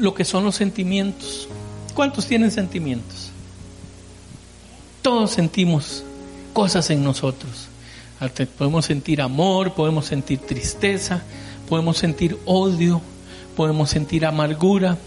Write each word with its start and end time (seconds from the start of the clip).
lo 0.00 0.14
que 0.14 0.24
son 0.24 0.44
los 0.44 0.56
sentimientos. 0.56 1.48
¿Cuántos 1.94 2.26
tienen 2.26 2.50
sentimientos? 2.50 3.30
Todos 5.02 5.30
sentimos 5.30 6.02
cosas 6.52 6.90
en 6.90 7.04
nosotros. 7.04 7.68
Podemos 8.58 8.84
sentir 8.84 9.22
amor, 9.22 9.72
podemos 9.74 10.06
sentir 10.06 10.38
tristeza, 10.40 11.22
podemos 11.68 11.98
sentir 11.98 12.38
odio, 12.44 13.00
podemos 13.56 13.90
sentir 13.90 14.26
amargura. 14.26 14.98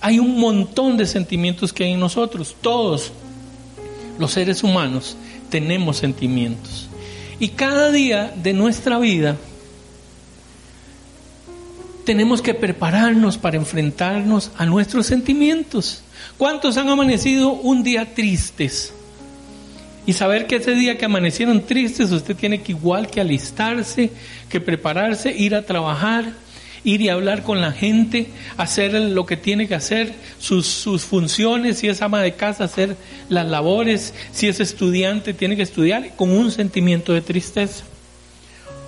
Hay 0.00 0.18
un 0.18 0.38
montón 0.38 0.96
de 0.96 1.06
sentimientos 1.06 1.72
que 1.72 1.84
hay 1.84 1.92
en 1.92 2.00
nosotros, 2.00 2.56
todos 2.60 3.12
los 4.18 4.32
seres 4.32 4.62
humanos 4.62 5.16
tenemos 5.50 5.98
sentimientos. 5.98 6.88
Y 7.38 7.48
cada 7.48 7.90
día 7.90 8.32
de 8.36 8.52
nuestra 8.52 8.98
vida 8.98 9.36
tenemos 12.04 12.42
que 12.42 12.54
prepararnos 12.54 13.38
para 13.38 13.56
enfrentarnos 13.56 14.50
a 14.56 14.66
nuestros 14.66 15.06
sentimientos. 15.06 16.02
¿Cuántos 16.38 16.76
han 16.76 16.88
amanecido 16.88 17.52
un 17.52 17.82
día 17.82 18.14
tristes? 18.14 18.92
Y 20.06 20.12
saber 20.12 20.46
que 20.46 20.56
ese 20.56 20.72
día 20.72 20.98
que 20.98 21.06
amanecieron 21.06 21.64
tristes, 21.64 22.10
usted 22.12 22.36
tiene 22.36 22.60
que 22.60 22.72
igual 22.72 23.08
que 23.08 23.20
alistarse, 23.20 24.10
que 24.48 24.60
prepararse, 24.60 25.34
ir 25.34 25.54
a 25.54 25.64
trabajar, 25.64 26.32
ir 26.84 27.00
y 27.00 27.08
hablar 27.08 27.42
con 27.42 27.62
la 27.62 27.72
gente, 27.72 28.28
hacer 28.58 28.92
lo 28.92 29.24
que 29.24 29.38
tiene 29.38 29.66
que 29.66 29.74
hacer, 29.74 30.12
sus, 30.38 30.66
sus 30.66 31.04
funciones, 31.04 31.78
si 31.78 31.88
es 31.88 32.02
ama 32.02 32.20
de 32.20 32.34
casa, 32.34 32.64
hacer 32.64 32.96
las 33.30 33.48
labores, 33.48 34.12
si 34.32 34.48
es 34.48 34.60
estudiante, 34.60 35.32
tiene 35.32 35.56
que 35.56 35.62
estudiar 35.62 36.14
con 36.16 36.30
un 36.30 36.50
sentimiento 36.50 37.14
de 37.14 37.22
tristeza. 37.22 37.84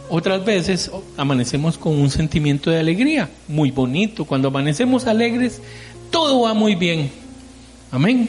Otras 0.09 0.45
veces 0.45 0.91
amanecemos 1.17 1.79
con 1.79 1.99
un 1.99 2.11
sentimiento 2.11 2.71
de 2.71 2.79
alegría, 2.79 3.29
muy 3.49 3.71
bonito. 3.71 4.25
Cuando 4.25 4.49
amanecemos 4.49 5.07
alegres, 5.07 5.61
todo 6.11 6.43
va 6.43 6.55
muy 6.55 6.77
bien. 6.77 7.11
Amén. 7.91 8.29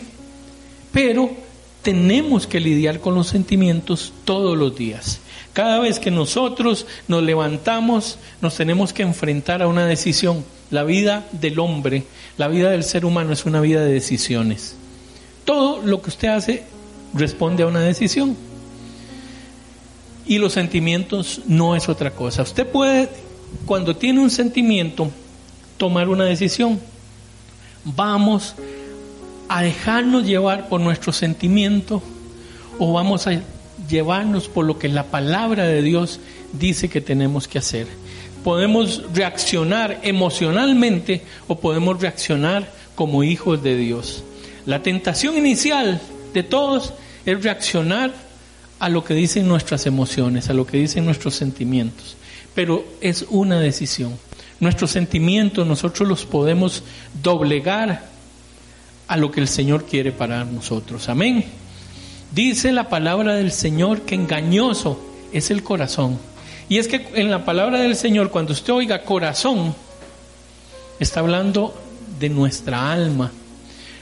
Pero 0.91 1.29
tenemos 1.83 2.47
que 2.47 2.59
lidiar 2.59 2.99
con 2.99 3.13
los 3.15 3.27
sentimientos 3.27 4.11
todos 4.25 4.57
los 4.57 4.75
días. 4.75 5.19
Cada 5.53 5.79
vez 5.79 5.99
que 5.99 6.11
nosotros 6.11 6.85
nos 7.07 7.23
levantamos, 7.23 8.17
nos 8.41 8.55
tenemos 8.55 8.91
que 8.91 9.03
enfrentar 9.03 9.61
a 9.61 9.67
una 9.67 9.85
decisión. 9.85 10.43
La 10.69 10.83
vida 10.83 11.27
del 11.31 11.59
hombre, 11.59 12.03
la 12.37 12.47
vida 12.47 12.71
del 12.71 12.83
ser 12.83 13.05
humano 13.05 13.31
es 13.31 13.45
una 13.45 13.61
vida 13.61 13.85
de 13.85 13.93
decisiones. 13.93 14.75
Todo 15.45 15.81
lo 15.81 16.01
que 16.01 16.09
usted 16.09 16.27
hace 16.27 16.63
responde 17.13 17.63
a 17.63 17.67
una 17.67 17.79
decisión. 17.79 18.35
Y 20.27 20.39
los 20.39 20.53
sentimientos 20.53 21.41
no 21.47 21.75
es 21.75 21.87
otra 21.87 22.11
cosa. 22.11 22.43
Usted 22.43 22.67
puede, 22.67 23.09
cuando 23.65 23.95
tiene 23.95 24.19
un 24.19 24.29
sentimiento, 24.29 25.09
tomar 25.77 26.09
una 26.09 26.25
decisión. 26.25 26.79
Vamos 27.85 28.55
a 29.47 29.61
dejarnos 29.61 30.25
llevar 30.25 30.67
por 30.67 30.81
nuestro 30.81 31.13
sentimiento 31.13 32.01
o 32.79 32.91
vamos 32.93 33.27
a 33.27 33.41
llevarnos 33.89 34.49
por 34.49 34.65
lo 34.65 34.77
que 34.77 34.89
la 34.89 35.05
palabra 35.05 35.65
de 35.65 35.81
Dios 35.81 36.19
dice 36.53 36.89
que 36.89 37.01
tenemos 37.01 37.47
que 37.47 37.59
hacer. 37.59 37.87
Podemos 38.43 39.03
reaccionar 39.13 39.99
emocionalmente 40.03 41.23
o 41.47 41.59
podemos 41.59 42.01
reaccionar 42.01 42.71
como 42.95 43.23
hijos 43.23 43.63
de 43.63 43.77
Dios. 43.77 44.23
La 44.65 44.83
tentación 44.83 45.37
inicial 45.37 46.01
de 46.33 46.43
todos 46.43 46.93
es 47.25 47.43
reaccionar 47.43 48.26
a 48.79 48.89
lo 48.89 49.03
que 49.03 49.13
dicen 49.13 49.47
nuestras 49.47 49.85
emociones, 49.85 50.49
a 50.49 50.53
lo 50.53 50.65
que 50.65 50.77
dicen 50.77 51.05
nuestros 51.05 51.35
sentimientos. 51.35 52.15
Pero 52.53 52.85
es 53.01 53.25
una 53.29 53.59
decisión. 53.59 54.17
Nuestros 54.59 54.91
sentimientos 54.91 55.67
nosotros 55.67 56.07
los 56.07 56.25
podemos 56.25 56.83
doblegar 57.21 58.05
a 59.07 59.17
lo 59.17 59.31
que 59.31 59.39
el 59.39 59.47
Señor 59.47 59.85
quiere 59.85 60.11
para 60.11 60.43
nosotros. 60.43 61.09
Amén. 61.09 61.45
Dice 62.33 62.71
la 62.71 62.89
palabra 62.89 63.35
del 63.35 63.51
Señor 63.51 64.01
que 64.01 64.15
engañoso 64.15 64.99
es 65.31 65.51
el 65.51 65.63
corazón. 65.63 66.19
Y 66.69 66.79
es 66.79 66.87
que 66.87 67.07
en 67.15 67.31
la 67.31 67.45
palabra 67.45 67.79
del 67.79 67.95
Señor, 67.95 68.29
cuando 68.29 68.53
usted 68.53 68.73
oiga 68.73 69.03
corazón, 69.03 69.73
está 70.99 71.21
hablando 71.21 71.73
de 72.19 72.29
nuestra 72.29 72.91
alma. 72.91 73.31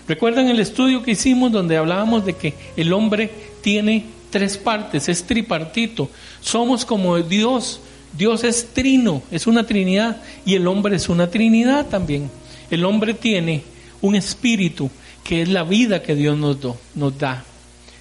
¿Recuerdan 0.08 0.48
el 0.50 0.60
estudio 0.60 1.04
que 1.04 1.12
hicimos 1.12 1.52
donde 1.52 1.78
hablábamos 1.78 2.26
de 2.26 2.34
que 2.34 2.54
el 2.76 2.94
hombre 2.94 3.32
tiene 3.62 4.06
tres 4.36 4.58
partes, 4.58 5.08
es 5.08 5.24
tripartito. 5.24 6.10
Somos 6.42 6.84
como 6.84 7.18
Dios. 7.22 7.80
Dios 8.18 8.44
es 8.44 8.68
trino, 8.74 9.24
es 9.32 9.48
una 9.48 9.66
trinidad 9.66 10.22
y 10.46 10.56
el 10.56 10.68
hombre 10.68 10.98
es 10.98 11.08
una 11.08 11.30
trinidad 11.32 11.86
también. 11.86 12.30
El 12.70 12.84
hombre 12.84 13.14
tiene 13.14 13.64
un 14.02 14.14
espíritu 14.14 14.90
que 15.24 15.42
es 15.42 15.48
la 15.48 15.64
vida 15.64 16.02
que 16.02 16.16
Dios 16.16 16.38
nos, 16.38 16.58
nos 16.96 17.18
da. 17.18 17.46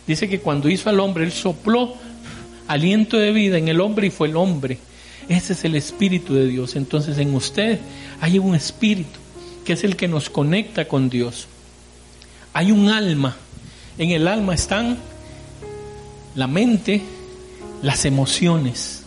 Dice 0.09 0.28
que 0.28 0.41
cuando 0.41 0.69
hizo 0.69 0.91
al 0.91 0.99
hombre, 0.99 1.22
Él 1.22 1.31
sopló 1.31 1.95
aliento 2.66 3.16
de 3.16 3.31
vida 3.31 3.56
en 3.56 3.69
el 3.69 3.81
hombre 3.81 4.09
y 4.09 4.11
fue 4.11 4.27
el 4.27 4.37
hombre. 4.37 4.78
Ese 5.28 5.53
es 5.53 5.65
el 5.65 5.77
espíritu 5.77 6.34
de 6.34 6.49
Dios. 6.49 6.75
Entonces 6.75 7.16
en 7.19 7.33
usted 7.33 7.78
hay 8.21 8.41
un 8.41 8.56
espíritu 8.56 9.21
que 9.65 9.75
es 9.75 9.84
el 9.84 9.95
que 9.95 10.09
nos 10.09 10.31
conecta 10.31 10.89
con 10.89 11.09
Dios. 11.11 11.47
Hay 12.53 12.72
un 12.72 12.89
alma. 12.89 13.37
En 13.99 14.11
el 14.11 14.27
alma 14.27 14.55
están 14.55 14.99
la 16.34 16.47
mente, 16.47 17.03
las 17.83 18.05
emociones. 18.05 19.03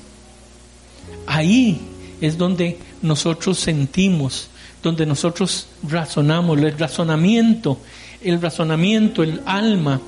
Ahí 1.25 1.79
es 2.21 2.38
donde 2.38 2.77
nosotros 3.01 3.59
sentimos, 3.59 4.49
donde 4.81 5.05
nosotros 5.05 5.67
razonamos, 5.88 6.57
el 6.57 6.77
razonamiento, 6.77 7.79
el 8.21 8.41
razonamiento, 8.41 9.23
el 9.23 9.41
alma 9.45 10.01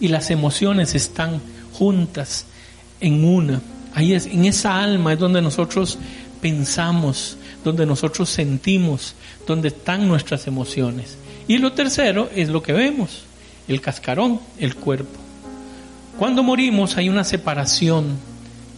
y 0.00 0.08
las 0.08 0.30
emociones 0.30 0.94
están 0.94 1.40
juntas 1.72 2.46
en 3.00 3.24
una. 3.24 3.60
Ahí 3.94 4.14
es, 4.14 4.26
en 4.26 4.44
esa 4.44 4.82
alma 4.82 5.12
es 5.12 5.18
donde 5.18 5.42
nosotros 5.42 5.98
pensamos, 6.40 7.36
donde 7.64 7.86
nosotros 7.86 8.28
sentimos, 8.28 9.14
donde 9.46 9.68
están 9.68 10.08
nuestras 10.08 10.46
emociones. 10.46 11.16
Y 11.48 11.58
lo 11.58 11.72
tercero 11.72 12.30
es 12.34 12.48
lo 12.48 12.62
que 12.62 12.72
vemos, 12.72 13.22
el 13.68 13.80
cascarón, 13.80 14.40
el 14.58 14.74
cuerpo. 14.76 15.21
Cuando 16.18 16.42
morimos 16.42 16.96
hay 16.96 17.08
una 17.08 17.24
separación 17.24 18.18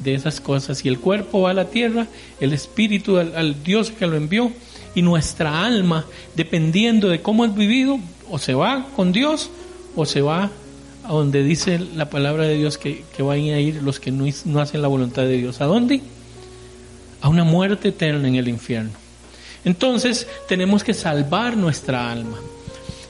de 0.02 0.14
esas 0.14 0.40
cosas 0.40 0.84
y 0.84 0.88
el 0.88 1.00
cuerpo 1.00 1.42
va 1.42 1.50
a 1.50 1.54
la 1.54 1.66
tierra, 1.66 2.06
el 2.40 2.52
espíritu 2.52 3.18
al, 3.18 3.62
Dios 3.64 3.90
que 3.90 4.06
lo 4.06 4.16
envió 4.16 4.52
y 4.94 5.02
nuestra 5.02 5.64
alma, 5.64 6.04
dependiendo 6.36 7.08
de 7.08 7.20
cómo 7.20 7.44
has 7.44 7.54
vivido, 7.54 7.98
o 8.30 8.38
se 8.38 8.54
va 8.54 8.86
con 8.96 9.12
Dios 9.12 9.50
o 9.96 10.06
se 10.06 10.20
va 10.22 10.50
a 11.04 11.12
donde 11.12 11.42
dice 11.42 11.78
la 11.78 12.08
palabra 12.08 12.44
de 12.44 12.56
Dios 12.56 12.78
que, 12.78 13.04
que 13.14 13.22
van 13.22 13.38
a 13.38 13.60
ir 13.60 13.82
los 13.82 14.00
que 14.00 14.10
no, 14.10 14.24
no 14.46 14.60
hacen 14.60 14.80
la 14.80 14.88
voluntad 14.88 15.22
de 15.22 15.36
Dios. 15.36 15.60
¿A 15.60 15.66
dónde? 15.66 16.00
A 17.20 17.28
una 17.28 17.44
muerte 17.44 17.88
eterna 17.88 18.28
en 18.28 18.36
el 18.36 18.48
infierno. 18.48 18.92
Entonces 19.64 20.26
tenemos 20.48 20.84
que 20.84 20.94
salvar 20.94 21.56
nuestra 21.56 22.10
alma. 22.10 22.38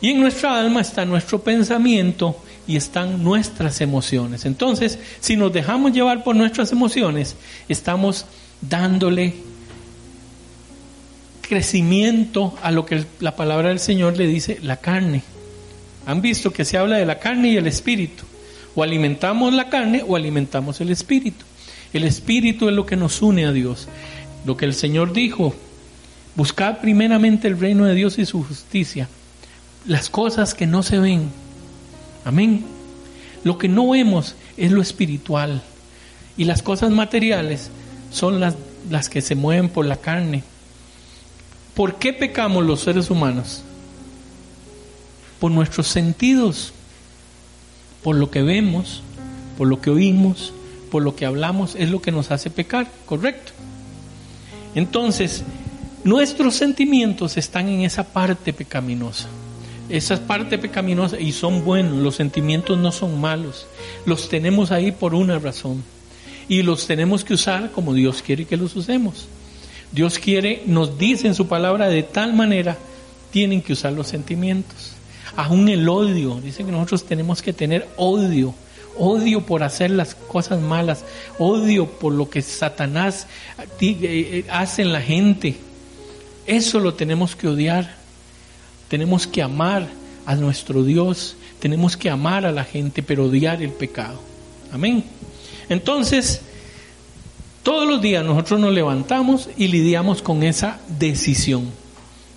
Y 0.00 0.10
en 0.10 0.20
nuestra 0.20 0.58
alma 0.58 0.80
está 0.80 1.04
nuestro 1.04 1.40
pensamiento 1.40 2.36
y 2.66 2.76
están 2.76 3.22
nuestras 3.22 3.80
emociones. 3.80 4.44
Entonces, 4.44 4.98
si 5.20 5.36
nos 5.36 5.52
dejamos 5.52 5.92
llevar 5.92 6.24
por 6.24 6.36
nuestras 6.36 6.72
emociones, 6.72 7.36
estamos 7.68 8.26
dándole 8.60 9.34
crecimiento 11.42 12.54
a 12.62 12.70
lo 12.70 12.86
que 12.86 13.04
la 13.20 13.36
palabra 13.36 13.68
del 13.68 13.78
Señor 13.78 14.16
le 14.16 14.26
dice 14.26 14.58
la 14.62 14.76
carne. 14.78 15.22
Han 16.06 16.20
visto 16.20 16.52
que 16.52 16.64
se 16.64 16.78
habla 16.78 16.96
de 16.96 17.06
la 17.06 17.18
carne 17.18 17.48
y 17.48 17.56
el 17.56 17.66
espíritu. 17.66 18.24
O 18.74 18.82
alimentamos 18.82 19.52
la 19.52 19.68
carne 19.68 20.02
o 20.06 20.16
alimentamos 20.16 20.80
el 20.80 20.90
espíritu. 20.90 21.44
El 21.92 22.04
espíritu 22.04 22.68
es 22.68 22.74
lo 22.74 22.86
que 22.86 22.96
nos 22.96 23.22
une 23.22 23.46
a 23.46 23.52
Dios. 23.52 23.88
Lo 24.44 24.56
que 24.56 24.64
el 24.64 24.74
Señor 24.74 25.12
dijo, 25.12 25.54
buscad 26.34 26.78
primeramente 26.78 27.48
el 27.48 27.58
reino 27.58 27.84
de 27.84 27.94
Dios 27.94 28.18
y 28.18 28.26
su 28.26 28.42
justicia. 28.42 29.08
Las 29.86 30.10
cosas 30.10 30.54
que 30.54 30.66
no 30.66 30.82
se 30.82 30.98
ven, 30.98 31.30
Amén. 32.24 32.64
Lo 33.44 33.58
que 33.58 33.68
no 33.68 33.90
vemos 33.90 34.34
es 34.56 34.72
lo 34.72 34.80
espiritual. 34.80 35.62
Y 36.36 36.44
las 36.44 36.62
cosas 36.62 36.90
materiales 36.90 37.70
son 38.10 38.40
las, 38.40 38.54
las 38.90 39.08
que 39.08 39.20
se 39.20 39.34
mueven 39.34 39.68
por 39.68 39.86
la 39.86 39.96
carne. 39.96 40.42
¿Por 41.74 41.96
qué 41.96 42.12
pecamos 42.12 42.64
los 42.64 42.80
seres 42.80 43.10
humanos? 43.10 43.62
Por 45.40 45.50
nuestros 45.50 45.88
sentidos, 45.88 46.72
por 48.02 48.16
lo 48.16 48.30
que 48.30 48.42
vemos, 48.42 49.02
por 49.58 49.68
lo 49.68 49.80
que 49.80 49.90
oímos, 49.90 50.52
por 50.90 51.02
lo 51.02 51.16
que 51.16 51.26
hablamos, 51.26 51.74
es 51.76 51.90
lo 51.90 52.00
que 52.00 52.12
nos 52.12 52.30
hace 52.30 52.50
pecar, 52.50 52.90
¿correcto? 53.06 53.52
Entonces, 54.74 55.42
nuestros 56.04 56.54
sentimientos 56.54 57.36
están 57.36 57.68
en 57.68 57.80
esa 57.80 58.04
parte 58.04 58.52
pecaminosa. 58.52 59.28
Esa 59.88 60.26
parte 60.26 60.58
pecaminosa 60.58 61.20
y 61.20 61.32
son 61.32 61.64
buenos, 61.64 61.98
los 61.98 62.16
sentimientos 62.16 62.78
no 62.78 62.90
son 62.90 63.20
malos. 63.20 63.66
Los 64.06 64.28
tenemos 64.28 64.70
ahí 64.70 64.92
por 64.92 65.14
una 65.14 65.38
razón. 65.38 65.82
Y 66.48 66.62
los 66.62 66.86
tenemos 66.86 67.24
que 67.24 67.34
usar 67.34 67.70
como 67.70 67.94
Dios 67.94 68.22
quiere 68.22 68.44
que 68.44 68.56
los 68.56 68.74
usemos. 68.76 69.28
Dios 69.92 70.18
quiere, 70.18 70.62
nos 70.66 70.98
dice 70.98 71.28
en 71.28 71.34
su 71.34 71.46
palabra 71.46 71.88
de 71.88 72.02
tal 72.02 72.34
manera, 72.34 72.76
tienen 73.30 73.62
que 73.62 73.74
usar 73.74 73.92
los 73.92 74.08
sentimientos. 74.08 74.92
Aún 75.36 75.68
el 75.68 75.88
odio, 75.88 76.40
dice 76.40 76.64
que 76.64 76.72
nosotros 76.72 77.04
tenemos 77.04 77.42
que 77.42 77.52
tener 77.52 77.88
odio, 77.96 78.54
odio 78.98 79.40
por 79.42 79.62
hacer 79.62 79.90
las 79.90 80.14
cosas 80.14 80.60
malas, 80.60 81.04
odio 81.38 81.86
por 81.86 82.12
lo 82.12 82.30
que 82.30 82.42
Satanás 82.42 83.26
eh, 83.80 83.96
eh, 84.02 84.44
hace 84.50 84.82
en 84.82 84.92
la 84.92 85.00
gente. 85.00 85.56
Eso 86.46 86.80
lo 86.80 86.94
tenemos 86.94 87.36
que 87.36 87.48
odiar. 87.48 88.03
Tenemos 88.88 89.26
que 89.26 89.42
amar 89.42 89.88
a 90.26 90.34
nuestro 90.34 90.84
Dios, 90.84 91.36
tenemos 91.60 91.96
que 91.96 92.10
amar 92.10 92.46
a 92.46 92.52
la 92.52 92.64
gente, 92.64 93.02
pero 93.02 93.26
odiar 93.26 93.62
el 93.62 93.70
pecado. 93.70 94.20
Amén. 94.72 95.04
Entonces, 95.68 96.40
todos 97.62 97.88
los 97.88 98.02
días 98.02 98.24
nosotros 98.24 98.60
nos 98.60 98.72
levantamos 98.72 99.48
y 99.56 99.68
lidiamos 99.68 100.20
con 100.20 100.42
esa 100.42 100.78
decisión. 100.98 101.70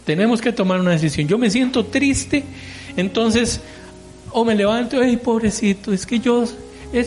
Tenemos 0.06 0.40
que 0.40 0.54
tomar 0.54 0.80
una 0.80 0.92
decisión. 0.92 1.28
Yo 1.28 1.38
me 1.38 1.50
siento 1.50 1.86
triste, 1.86 2.46
entonces, 2.96 3.60
o 4.32 4.46
me 4.46 4.56
levanto, 4.56 5.02
ay, 5.02 5.18
pobrecito, 5.18 5.92
es 5.92 6.06
que 6.06 6.20
yo 6.20 6.46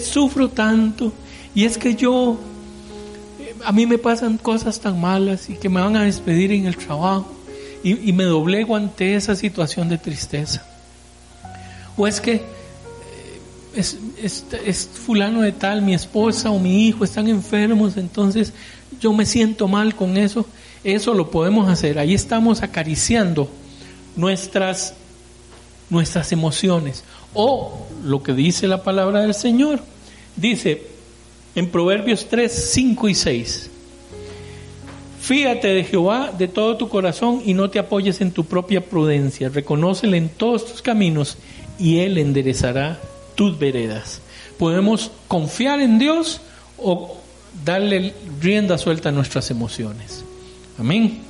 sufro 0.05 0.51
tanto 0.51 1.13
y 1.55 1.65
es 1.65 1.79
que 1.79 1.95
yo, 1.95 2.39
eh, 3.41 3.55
a 3.65 3.73
mí 3.73 3.87
me 3.87 3.97
pasan 3.97 4.37
cosas 4.37 4.79
tan 4.81 5.01
malas 5.01 5.49
y 5.49 5.55
que 5.55 5.71
me 5.71 5.81
van 5.81 5.97
a 5.97 6.05
despedir 6.05 6.53
en 6.53 6.67
el 6.67 6.77
trabajo 6.77 7.40
y, 7.82 8.12
me 8.12 8.25
doblego 8.25 8.77
ante 8.77 9.15
esa 9.15 9.35
situación 9.35 9.88
de 9.88 9.99
tristeza. 9.99 10.65
O 11.97 12.06
es 12.06 12.21
que 12.21 12.43
es, 13.75 13.97
es, 14.23 14.88
fulano 14.93 15.43
de 15.43 15.53
tal, 15.53 15.82
mi 15.82 15.94
esposa 15.94 16.50
o 16.50 16.59
mi 16.59 16.87
hijo 16.87 17.05
están 17.05 17.29
enfermos, 17.29 17.97
entonces 17.97 18.53
yo 19.00 19.12
me 19.12 19.25
siento 19.27 19.69
mal 19.69 19.94
con 19.94 20.17
eso. 20.17 20.47
Eso 20.85 21.15
lo 21.15 21.31
podemos 21.31 21.69
hacer. 21.69 21.99
Ahí 21.99 22.15
estamos 22.15 22.62
acariciando 22.62 23.50
nuestras, 24.17 24.94
nuestras 25.88 26.32
emociones. 26.32 27.05
O 27.35 27.87
lo 28.05 28.23
que 28.23 28.32
dice 28.32 28.67
la 28.67 28.82
palabra 28.82 29.21
del 29.21 29.35
Señor. 29.35 29.81
Dice 30.37 30.87
en 31.55 31.71
Proverbios 31.71 32.29
3, 32.29 32.71
5 32.73 33.09
y 33.09 33.15
6. 33.15 33.71
Fíjate 35.20 35.69
de 35.69 35.84
Jehová 35.84 36.32
de 36.37 36.49
todo 36.49 36.76
tu 36.76 36.88
corazón 36.88 37.43
y 37.44 37.52
no 37.52 37.69
te 37.69 37.78
apoyes 37.78 38.20
en 38.20 38.32
tu 38.32 38.44
propia 38.44 38.84
prudencia. 38.84 39.50
Reconócele 39.50 40.17
en 40.17 40.28
todos 40.31 40.64
tus 40.67 40.82
caminos 40.82 41.37
y 41.78 41.99
Él 41.99 42.17
enderezará 42.19 42.99
tus 43.34 43.58
veredas. 43.58 44.22
Podemos 44.58 45.11
confiar 45.28 45.81
en 45.81 45.99
Dios 45.99 46.40
o 46.78 47.19
darle 47.64 48.14
rienda 48.40 48.78
suelta 48.78 49.11
a 49.11 49.12
nuestras 49.12 49.50
emociones. 49.50 50.25
Amén. 50.78 51.20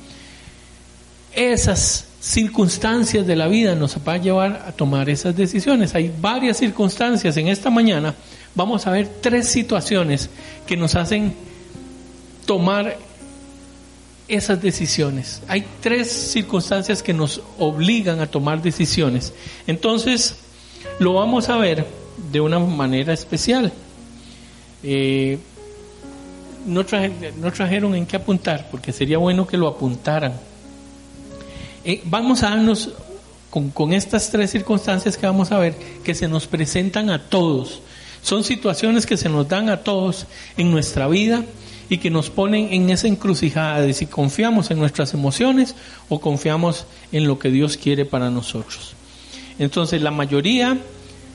Esas 1.33 2.07
circunstancias 2.21 3.27
de 3.27 3.35
la 3.35 3.47
vida 3.47 3.75
nos 3.75 4.01
van 4.03 4.19
a 4.19 4.23
llevar 4.23 4.65
a 4.67 4.71
tomar 4.71 5.09
esas 5.09 5.35
decisiones. 5.35 5.95
Hay 5.95 6.13
varias 6.21 6.57
circunstancias. 6.57 7.35
En 7.35 7.49
esta 7.49 7.69
mañana 7.69 8.15
vamos 8.55 8.87
a 8.87 8.91
ver 8.91 9.09
tres 9.21 9.47
situaciones 9.47 10.29
que 10.65 10.77
nos 10.77 10.95
hacen 10.95 11.33
tomar 12.45 12.97
esas 14.27 14.61
decisiones. 14.61 15.41
Hay 15.47 15.65
tres 15.81 16.11
circunstancias 16.11 17.03
que 17.03 17.13
nos 17.13 17.41
obligan 17.57 18.19
a 18.19 18.27
tomar 18.27 18.61
decisiones. 18.61 19.33
Entonces, 19.67 20.35
lo 20.99 21.13
vamos 21.13 21.49
a 21.49 21.57
ver 21.57 21.85
de 22.31 22.41
una 22.41 22.59
manera 22.59 23.13
especial. 23.13 23.71
Eh, 24.83 25.37
no, 26.65 26.85
trajeron 26.85 27.95
en 27.95 28.05
qué 28.05 28.17
apuntar, 28.17 28.67
porque 28.69 28.91
sería 28.91 29.17
bueno 29.17 29.47
que 29.47 29.57
lo 29.57 29.67
apuntaran. 29.67 30.33
Eh, 31.83 32.01
vamos 32.05 32.43
a 32.43 32.51
darnos 32.51 32.91
con, 33.49 33.71
con 33.71 33.93
estas 33.93 34.29
tres 34.29 34.51
circunstancias 34.51 35.17
que 35.17 35.25
vamos 35.25 35.51
a 35.51 35.57
ver, 35.57 35.75
que 36.03 36.13
se 36.13 36.27
nos 36.27 36.47
presentan 36.47 37.09
a 37.09 37.29
todos. 37.29 37.81
Son 38.21 38.43
situaciones 38.43 39.05
que 39.05 39.17
se 39.17 39.29
nos 39.29 39.47
dan 39.47 39.69
a 39.69 39.77
todos 39.77 40.27
en 40.55 40.71
nuestra 40.71 41.07
vida 41.07 41.43
y 41.91 41.97
que 41.97 42.09
nos 42.09 42.29
ponen 42.29 42.71
en 42.71 42.89
esa 42.89 43.09
encrucijada 43.09 43.81
de 43.81 43.93
si 43.93 44.05
confiamos 44.05 44.71
en 44.71 44.79
nuestras 44.79 45.13
emociones 45.13 45.75
o 46.07 46.21
confiamos 46.21 46.85
en 47.11 47.27
lo 47.27 47.37
que 47.37 47.51
Dios 47.51 47.75
quiere 47.75 48.05
para 48.05 48.29
nosotros. 48.29 48.93
Entonces 49.59 50.01
la 50.01 50.09
mayoría 50.09 50.77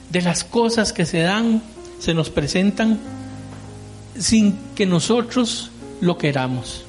de 0.08 0.22
las 0.22 0.44
cosas 0.44 0.94
que 0.94 1.04
se 1.04 1.18
dan 1.18 1.62
se 1.98 2.14
nos 2.14 2.30
presentan 2.30 2.98
sin 4.18 4.58
que 4.74 4.86
nosotros 4.86 5.70
lo 6.00 6.16
queramos. 6.16 6.84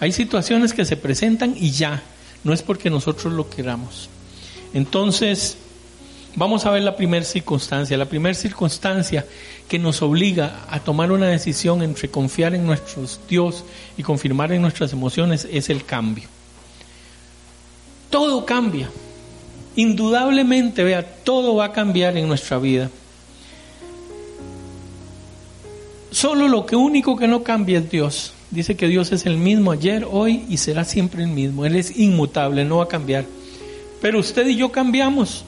Hay 0.00 0.10
situaciones 0.10 0.72
que 0.72 0.84
se 0.84 0.96
presentan 0.96 1.54
y 1.56 1.70
ya, 1.70 2.02
no 2.42 2.52
es 2.52 2.62
porque 2.62 2.90
nosotros 2.90 3.32
lo 3.32 3.48
queramos. 3.48 4.08
Entonces, 4.74 5.58
vamos 6.34 6.66
a 6.66 6.70
ver 6.72 6.82
la 6.82 6.96
primera 6.96 7.24
circunstancia. 7.24 7.96
La 7.96 8.06
primera 8.06 8.34
circunstancia 8.34 9.24
que 9.72 9.78
nos 9.78 10.02
obliga 10.02 10.66
a 10.68 10.80
tomar 10.80 11.10
una 11.12 11.28
decisión 11.28 11.82
entre 11.82 12.10
confiar 12.10 12.54
en 12.54 12.66
nuestro 12.66 13.06
Dios 13.26 13.64
y 13.96 14.02
confirmar 14.02 14.52
en 14.52 14.60
nuestras 14.60 14.92
emociones 14.92 15.48
es 15.50 15.70
el 15.70 15.86
cambio. 15.86 16.28
Todo 18.10 18.44
cambia. 18.44 18.90
Indudablemente, 19.74 20.84
vea, 20.84 21.02
todo 21.24 21.54
va 21.56 21.64
a 21.64 21.72
cambiar 21.72 22.18
en 22.18 22.28
nuestra 22.28 22.58
vida. 22.58 22.90
Solo 26.10 26.48
lo 26.48 26.66
que 26.66 26.76
único 26.76 27.16
que 27.16 27.26
no 27.26 27.42
cambia 27.42 27.78
es 27.78 27.90
Dios. 27.90 28.34
Dice 28.50 28.76
que 28.76 28.88
Dios 28.88 29.10
es 29.10 29.24
el 29.24 29.38
mismo 29.38 29.72
ayer, 29.72 30.06
hoy 30.06 30.44
y 30.50 30.58
será 30.58 30.84
siempre 30.84 31.22
el 31.22 31.30
mismo. 31.30 31.64
Él 31.64 31.76
es 31.76 31.96
inmutable, 31.96 32.66
no 32.66 32.76
va 32.76 32.84
a 32.84 32.88
cambiar. 32.88 33.24
Pero 34.02 34.18
usted 34.18 34.46
y 34.48 34.56
yo 34.56 34.70
cambiamos. 34.70 35.46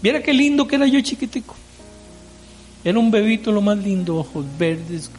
Viera 0.00 0.22
qué 0.22 0.32
lindo 0.32 0.68
que 0.68 0.76
era 0.76 0.86
yo 0.86 1.00
chiquitico. 1.00 1.56
Era 2.84 2.98
un 2.98 3.10
bebito 3.10 3.52
lo 3.52 3.60
más 3.60 3.78
lindo, 3.78 4.16
ojos 4.16 4.44
verdes. 4.58 5.10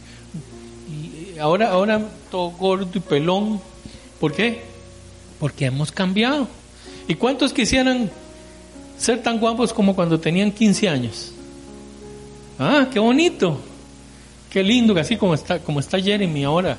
Y 0.90 1.38
ahora, 1.38 1.72
ahora 1.72 2.02
todo 2.30 2.50
gordo 2.52 2.90
y 2.94 3.00
pelón. 3.00 3.60
¿Por 4.20 4.34
qué? 4.34 4.62
Porque 5.40 5.66
hemos 5.66 5.92
cambiado. 5.92 6.48
¿Y 7.08 7.16
cuántos 7.16 7.54
quisieran 7.54 8.10
ser 8.98 9.22
tan 9.22 9.40
guapos 9.40 9.74
como 9.74 9.96
cuando 9.96 10.20
tenían 10.20 10.52
15 10.52 10.90
años? 10.90 11.34
Ah, 12.58 12.88
qué 12.92 13.00
bonito. 13.00 13.60
Qué 14.52 14.64
lindo, 14.64 14.98
así 15.00 15.16
como 15.16 15.34
está, 15.34 15.60
como 15.60 15.80
está 15.80 16.00
Jeremy 16.00 16.44
ahora, 16.44 16.78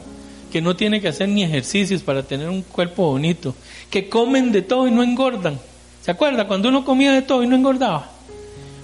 que 0.53 0.61
no 0.61 0.77
tiene 0.77 1.01
que 1.01 1.09
hacer 1.09 1.29
ni 1.29 1.43
ejercicios 1.43 2.03
para 2.03 2.23
tener 2.23 2.49
un 2.51 2.63
cuerpo 2.63 3.07
bonito, 3.07 3.55
que 3.89 4.11
comen 4.11 4.53
de 4.53 4.61
todo 4.63 4.87
y 4.87 4.91
no 4.91 5.03
engordan. 5.03 5.59
¿Se 6.03 6.11
acuerda? 6.11 6.47
Cuando 6.47 6.69
uno 6.69 6.85
comía 6.85 7.13
de 7.13 7.23
todo 7.23 7.43
y 7.43 7.47
no 7.47 7.57
engordaba. 7.57 8.11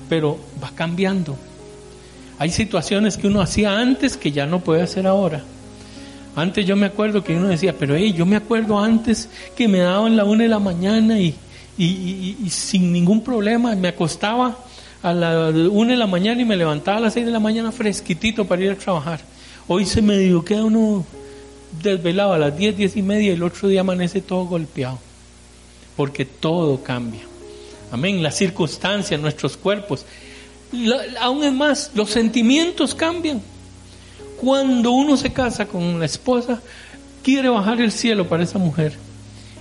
Pero 0.09 0.39
va 0.63 0.71
cambiando. 0.75 1.37
Hay 2.39 2.51
situaciones 2.51 3.17
que 3.17 3.27
uno 3.27 3.41
hacía 3.41 3.79
antes 3.79 4.17
que 4.17 4.31
ya 4.31 4.47
no 4.47 4.61
puede 4.61 4.83
hacer 4.83 5.07
ahora. 5.07 5.43
Antes 6.37 6.65
yo 6.67 6.77
me 6.77 6.87
acuerdo 6.87 7.25
que 7.25 7.35
uno 7.35 7.49
decía, 7.49 7.75
pero 7.77 7.97
hey, 7.97 8.15
yo 8.17 8.25
me 8.25 8.37
acuerdo 8.37 8.79
antes 8.79 9.29
que 9.57 9.67
me 9.67 9.79
daban 9.79 10.17
la 10.17 10.25
una 10.25 10.45
de 10.45 10.49
la 10.49 10.61
mañana 10.61 11.19
y, 11.19 11.35
y, 11.77 12.49
sin 12.51 12.93
ningún 12.93 13.23
problema 13.23 13.75
me 13.75 13.89
acostaba 13.89 14.57
a 15.03 15.13
la 15.13 15.49
una 15.49 15.93
de 15.93 15.97
la 15.97 16.07
mañana 16.07 16.41
y 16.41 16.45
me 16.45 16.57
levantaba 16.57 16.99
a 16.99 17.01
las 17.01 17.15
seis 17.15 17.27
de 17.27 17.33
la 17.33 17.41
mañana 17.41 17.73
fresquitito 17.73 18.45
para 18.45 18.63
ir 18.63 18.71
a 18.71 18.77
trabajar. 18.77 19.21
Hoy 19.67 19.85
se 19.85 20.01
me 20.01 20.17
dio, 20.19 20.45
queda 20.45 20.65
uno 20.65 21.05
desvelado 21.83 22.33
a 22.33 22.39
las 22.39 22.57
diez, 22.57 22.77
diez 22.77 22.97
y 22.97 23.03
media 23.03 23.31
y 23.31 23.35
el 23.35 23.43
otro 23.43 23.69
día 23.69 23.81
amanece 23.81 24.21
todo 24.21 24.45
golpeado. 24.45 24.99
Porque 25.97 26.25
todo 26.25 26.83
cambia. 26.83 27.23
Amén. 27.91 28.23
Las 28.23 28.37
circunstancias, 28.37 29.21
nuestros 29.21 29.57
cuerpos. 29.57 30.07
Aún 31.21 31.45
es 31.45 31.53
más, 31.53 31.91
los 31.95 32.11
sentimientos 32.11 32.95
cambian. 32.95 33.43
Cuando 34.41 34.93
uno 34.93 35.17
se 35.17 35.33
casa 35.33 35.67
con 35.67 35.99
la 35.99 36.07
esposa, 36.07 36.61
quiere 37.23 37.49
bajar 37.49 37.81
el 37.81 37.93
cielo 37.93 38.29
para 38.29 38.45
esa 38.45 38.59
mujer. 38.59 38.95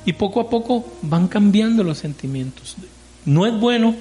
Y 0.05 0.13
poco 0.13 0.39
a 0.39 0.49
poco 0.49 0.85
van 1.01 1.27
cambiando 1.27 1.83
los 1.83 1.97
sentimientos. 1.97 2.75
No 3.25 3.45
es 3.45 3.59
bueno 3.59 3.95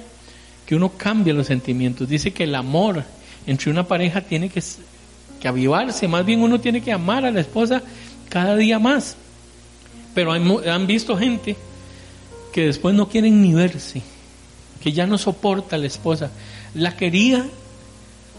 que 0.65 0.75
uno 0.75 0.89
cambie 0.89 1.33
los 1.33 1.47
sentimientos. 1.47 2.07
Dice 2.07 2.31
que 2.31 2.43
el 2.43 2.55
amor 2.55 3.03
entre 3.45 3.71
una 3.71 3.87
pareja 3.87 4.21
tiene 4.21 4.49
que, 4.49 4.61
que 5.39 5.47
avivarse. 5.47 6.07
Más 6.07 6.25
bien 6.25 6.41
uno 6.41 6.59
tiene 6.59 6.81
que 6.81 6.93
amar 6.93 7.25
a 7.25 7.31
la 7.31 7.41
esposa 7.41 7.81
cada 8.29 8.55
día 8.55 8.79
más. 8.79 9.17
Pero 10.13 10.31
han 10.31 10.87
visto 10.87 11.17
gente 11.17 11.57
que 12.53 12.65
después 12.65 12.95
no 12.95 13.07
quieren 13.07 13.41
ni 13.41 13.53
verse, 13.53 14.01
que 14.81 14.91
ya 14.91 15.07
no 15.07 15.17
soporta 15.17 15.77
la 15.77 15.87
esposa. 15.87 16.31
La 16.73 16.95
quería, 16.95 17.45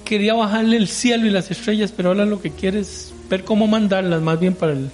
quería 0.05 0.35
bajarle 0.35 0.77
el 0.77 0.89
cielo 0.89 1.27
y 1.27 1.31
las 1.31 1.51
estrellas, 1.51 1.93
pero 1.97 2.11
ahora 2.11 2.25
lo 2.25 2.41
que 2.41 2.51
quiere 2.51 2.81
es 2.81 3.13
ver 3.29 3.45
cómo 3.45 3.67
mandarlas 3.67 4.23
más 4.23 4.39
bien 4.41 4.55
para 4.55 4.73
el, 4.73 4.91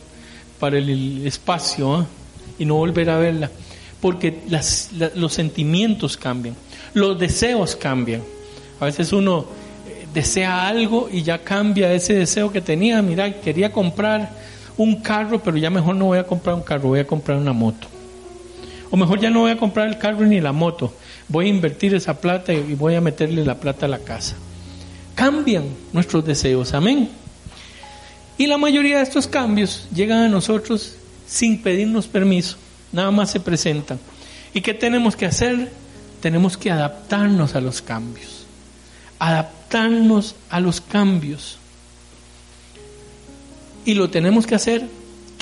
para 0.59 0.79
el 0.79 1.27
espacio 1.27 1.95
¿ah? 1.95 2.07
y 2.59 2.65
no 2.65 2.77
volver 2.77 3.11
a 3.11 3.19
verla. 3.19 3.51
Porque 4.01 4.41
los 5.15 5.33
sentimientos 5.33 6.17
cambian, 6.17 6.55
los 6.93 7.19
deseos 7.19 7.75
cambian. 7.77 8.23
A 8.81 8.87
veces 8.87 9.13
uno 9.13 9.47
eh, 9.87 10.07
desea 10.13 10.67
algo 10.69 11.09
y 11.11 11.23
ya 11.23 11.39
cambia 11.39 11.93
ese 11.93 12.15
deseo 12.15 12.53
que 12.53 12.61
tenía. 12.61 13.01
Mira, 13.01 13.41
quería 13.41 13.73
comprar 13.73 14.31
un 14.77 14.97
carro, 14.97 15.41
pero 15.43 15.57
ya 15.57 15.71
mejor 15.71 15.95
no 15.95 16.07
voy 16.07 16.19
a 16.19 16.27
comprar 16.27 16.55
un 16.55 16.63
carro, 16.63 16.89
voy 16.89 17.01
a 17.01 17.07
comprar 17.07 17.39
una 17.39 17.53
moto. 17.53 17.89
O 18.91 18.97
mejor 18.97 19.21
ya 19.21 19.31
no 19.31 19.41
voy 19.41 19.53
a 19.53 19.57
comprar 19.57 19.89
el 19.89 19.99
carro 19.99 20.25
ni 20.27 20.41
la 20.41 20.53
moto, 20.53 20.93
voy 21.29 21.47
a 21.47 21.49
invertir 21.49 21.95
esa 21.95 22.21
plata 22.21 22.53
y 22.53 22.75
voy 22.75 22.95
a 22.95 23.01
meterle 23.01 23.45
la 23.45 23.59
plata 23.59 23.87
a 23.87 23.89
la 23.89 23.99
casa. 23.99 24.37
Cambian 25.15 25.65
nuestros 25.93 26.25
deseos, 26.25 26.75
amén. 26.75 27.09
Y 28.37 28.47
la 28.47 28.59
mayoría 28.59 28.99
de 28.99 29.03
estos 29.03 29.27
cambios 29.27 29.87
llegan 29.95 30.23
a 30.23 30.29
nosotros 30.29 30.95
sin 31.27 31.63
pedirnos 31.63 32.07
permiso, 32.07 32.57
nada 32.93 33.11
más 33.11 33.31
se 33.31 33.41
presentan. 33.41 33.99
¿Y 34.53 34.61
qué 34.61 34.75
tenemos 34.75 35.17
que 35.17 35.27
hacer? 35.27 35.71
Tenemos 36.21 36.57
que 36.57 36.71
adaptarnos 36.71 37.55
a 37.55 37.61
los 37.61 37.83
cambios, 37.83 38.47
adaptarnos 39.19 40.35
a 40.51 40.61
los 40.61 40.81
cambios. 40.81 41.59
Y 43.85 43.95
lo 43.95 44.11
tenemos 44.11 44.47
que 44.47 44.55
hacer 44.55 44.89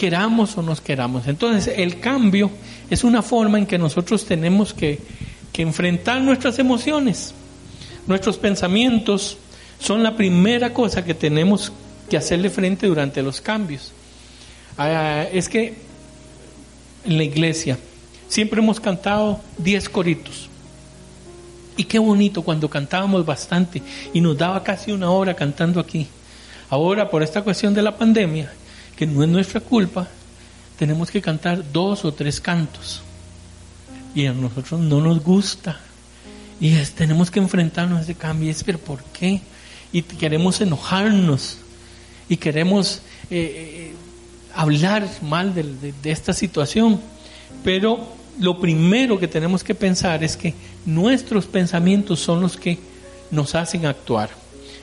queramos 0.02 0.58
o 0.58 0.62
nos 0.62 0.80
queramos. 0.80 1.28
Entonces 1.28 1.74
el 1.76 2.00
cambio 2.00 2.50
es 2.90 3.04
una 3.04 3.22
forma 3.22 3.58
en 3.58 3.66
que 3.66 3.78
nosotros 3.78 4.24
tenemos 4.24 4.74
que, 4.74 4.98
que 5.52 5.62
enfrentar 5.62 6.21
nuestras 6.21 6.59
emociones. 6.59 7.35
Nuestros 8.06 8.38
pensamientos 8.38 9.37
son 9.78 10.02
la 10.02 10.16
primera 10.16 10.73
cosa 10.73 11.04
que 11.04 11.14
tenemos 11.14 11.73
que 12.09 12.16
hacerle 12.16 12.50
frente 12.50 12.87
durante 12.87 13.23
los 13.23 13.40
cambios. 13.40 13.92
Ah, 14.78 15.26
es 15.32 15.49
que 15.49 15.76
en 17.04 17.16
la 17.16 17.25
iglesia 17.25 17.78
siempre 18.28 18.61
hemos 18.61 18.80
cantado 18.80 19.40
10 19.59 19.88
coritos. 19.88 20.49
Y 21.76 21.85
qué 21.85 21.99
bonito 21.99 22.42
cuando 22.42 22.68
cantábamos 22.68 23.25
bastante 23.25 23.82
y 24.12 24.21
nos 24.21 24.37
daba 24.37 24.62
casi 24.62 24.92
una 24.92 25.11
hora 25.11 25.35
cantando 25.35 25.80
aquí. 25.80 26.06
Ahora, 26.71 27.11
por 27.11 27.23
esta 27.23 27.42
cuestión 27.42 27.75
de 27.75 27.82
la 27.82 27.97
pandemia, 27.97 28.52
que 28.97 29.06
no 29.06 29.23
es 29.23 29.28
nuestra 29.28 29.61
culpa, 29.61 30.09
tenemos 30.78 31.11
que 31.11 31.21
cantar 31.21 31.62
dos 31.73 32.04
o 32.04 32.12
tres 32.12 32.40
cantos. 32.40 33.02
Y 34.14 34.26
a 34.26 34.33
nosotros 34.33 34.81
no 34.81 35.00
nos 35.00 35.23
gusta. 35.23 35.81
Y 36.61 36.76
tenemos 36.97 37.31
que 37.31 37.40
enfrentarnos 37.40 37.99
a 37.99 38.02
ese 38.02 38.14
cambio. 38.14 38.49
Y 38.49 38.50
es, 38.50 38.62
pero 38.62 38.78
¿por 38.78 39.02
qué? 39.04 39.40
Y 39.92 40.02
queremos 40.02 40.61
enojarnos. 40.61 41.59
Y 42.28 42.37
queremos 42.37 43.02
eh, 43.31 43.90
eh, 43.90 43.95
hablar 44.54 45.09
mal 45.23 45.54
de, 45.54 45.92
de 46.02 46.11
esta 46.11 46.33
situación. 46.33 47.00
Pero 47.64 48.14
lo 48.38 48.61
primero 48.61 49.19
que 49.19 49.28
tenemos 49.28 49.64
que 49.64 49.75
pensar 49.75 50.23
es 50.23 50.37
que 50.37 50.54
nuestros 50.87 51.47
pensamientos 51.47 52.21
son 52.21 52.40
los 52.40 52.57
que 52.57 52.78
nos 53.31 53.54
hacen 53.54 53.87
actuar. 53.87 54.31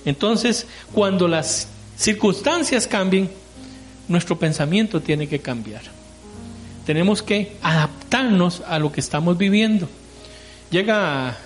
Entonces, 0.06 0.66
cuando 0.94 1.28
las 1.28 1.68
circunstancias 1.98 2.88
cambien, 2.88 3.30
nuestro 4.08 4.38
pensamiento 4.38 5.02
tiene 5.02 5.28
que 5.28 5.40
cambiar. 5.40 5.99
Tenemos 6.90 7.22
que 7.22 7.52
adaptarnos 7.62 8.64
a 8.68 8.80
lo 8.80 8.92
que 8.92 9.00
estamos 9.00 9.38
viviendo. 9.38 9.88
Llega, 10.72 11.38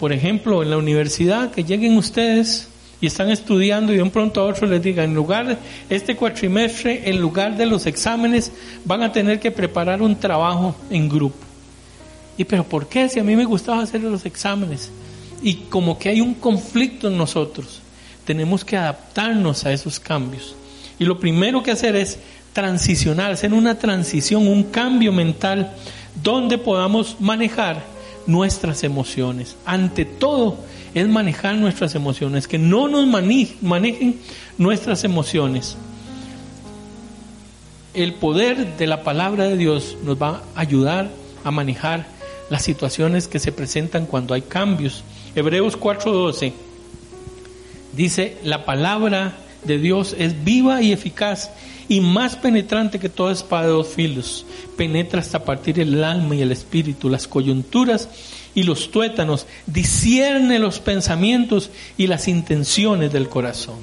por 0.00 0.14
ejemplo, 0.14 0.62
en 0.62 0.70
la 0.70 0.78
universidad, 0.78 1.50
que 1.50 1.62
lleguen 1.62 1.94
ustedes 1.98 2.68
y 3.02 3.06
están 3.06 3.28
estudiando 3.28 3.92
y 3.92 3.96
de 3.96 4.02
un 4.02 4.10
pronto 4.10 4.40
a 4.40 4.44
otro 4.44 4.66
les 4.66 4.82
diga, 4.82 5.04
en 5.04 5.14
lugar, 5.14 5.58
este 5.90 6.16
cuatrimestre, 6.16 7.10
en 7.10 7.20
lugar 7.20 7.58
de 7.58 7.66
los 7.66 7.84
exámenes, 7.84 8.50
van 8.86 9.02
a 9.02 9.12
tener 9.12 9.40
que 9.40 9.50
preparar 9.50 10.00
un 10.00 10.16
trabajo 10.16 10.74
en 10.88 11.06
grupo. 11.10 11.44
¿Y 12.38 12.44
pero 12.44 12.64
por 12.64 12.88
qué? 12.88 13.10
Si 13.10 13.20
a 13.20 13.24
mí 13.24 13.36
me 13.36 13.44
gustaba 13.44 13.82
hacer 13.82 14.00
los 14.00 14.24
exámenes. 14.24 14.90
Y 15.42 15.54
como 15.68 15.98
que 15.98 16.08
hay 16.08 16.22
un 16.22 16.32
conflicto 16.32 17.08
en 17.08 17.18
nosotros, 17.18 17.82
tenemos 18.24 18.64
que 18.64 18.78
adaptarnos 18.78 19.66
a 19.66 19.72
esos 19.74 20.00
cambios. 20.00 20.56
Y 20.98 21.04
lo 21.04 21.20
primero 21.20 21.62
que 21.62 21.72
hacer 21.72 21.94
es 21.94 22.18
transicionar, 22.58 23.30
hacer 23.30 23.54
una 23.54 23.78
transición, 23.78 24.48
un 24.48 24.64
cambio 24.64 25.12
mental 25.12 25.76
donde 26.24 26.58
podamos 26.58 27.14
manejar 27.20 27.84
nuestras 28.26 28.82
emociones. 28.82 29.54
Ante 29.64 30.04
todo 30.04 30.58
es 30.92 31.06
manejar 31.06 31.54
nuestras 31.54 31.94
emociones, 31.94 32.48
que 32.48 32.58
no 32.58 32.88
nos 32.88 33.06
manejen 33.06 34.18
nuestras 34.58 35.04
emociones. 35.04 35.76
El 37.94 38.14
poder 38.14 38.76
de 38.76 38.88
la 38.88 39.04
palabra 39.04 39.44
de 39.44 39.56
Dios 39.56 39.96
nos 40.02 40.20
va 40.20 40.42
a 40.56 40.60
ayudar 40.60 41.10
a 41.44 41.52
manejar 41.52 42.08
las 42.50 42.64
situaciones 42.64 43.28
que 43.28 43.38
se 43.38 43.52
presentan 43.52 44.04
cuando 44.04 44.34
hay 44.34 44.42
cambios. 44.42 45.04
Hebreos 45.36 45.78
4:12 45.78 46.52
dice, 47.92 48.36
la 48.42 48.64
palabra 48.64 49.36
de 49.62 49.78
Dios 49.78 50.16
es 50.18 50.42
viva 50.42 50.82
y 50.82 50.90
eficaz 50.90 51.52
y 51.88 52.00
más 52.00 52.36
penetrante 52.36 52.98
que 52.98 53.08
toda 53.08 53.32
espada 53.32 53.64
de 53.64 53.72
dos 53.72 53.88
filos. 53.88 54.44
Penetra 54.76 55.20
hasta 55.20 55.44
partir 55.44 55.80
el 55.80 56.04
alma 56.04 56.36
y 56.36 56.42
el 56.42 56.52
espíritu, 56.52 57.08
las 57.08 57.26
coyunturas 57.26 58.08
y 58.54 58.62
los 58.64 58.90
tuétanos, 58.90 59.46
discierne 59.66 60.58
los 60.58 60.80
pensamientos 60.80 61.70
y 61.96 62.06
las 62.06 62.28
intenciones 62.28 63.12
del 63.12 63.28
corazón. 63.28 63.76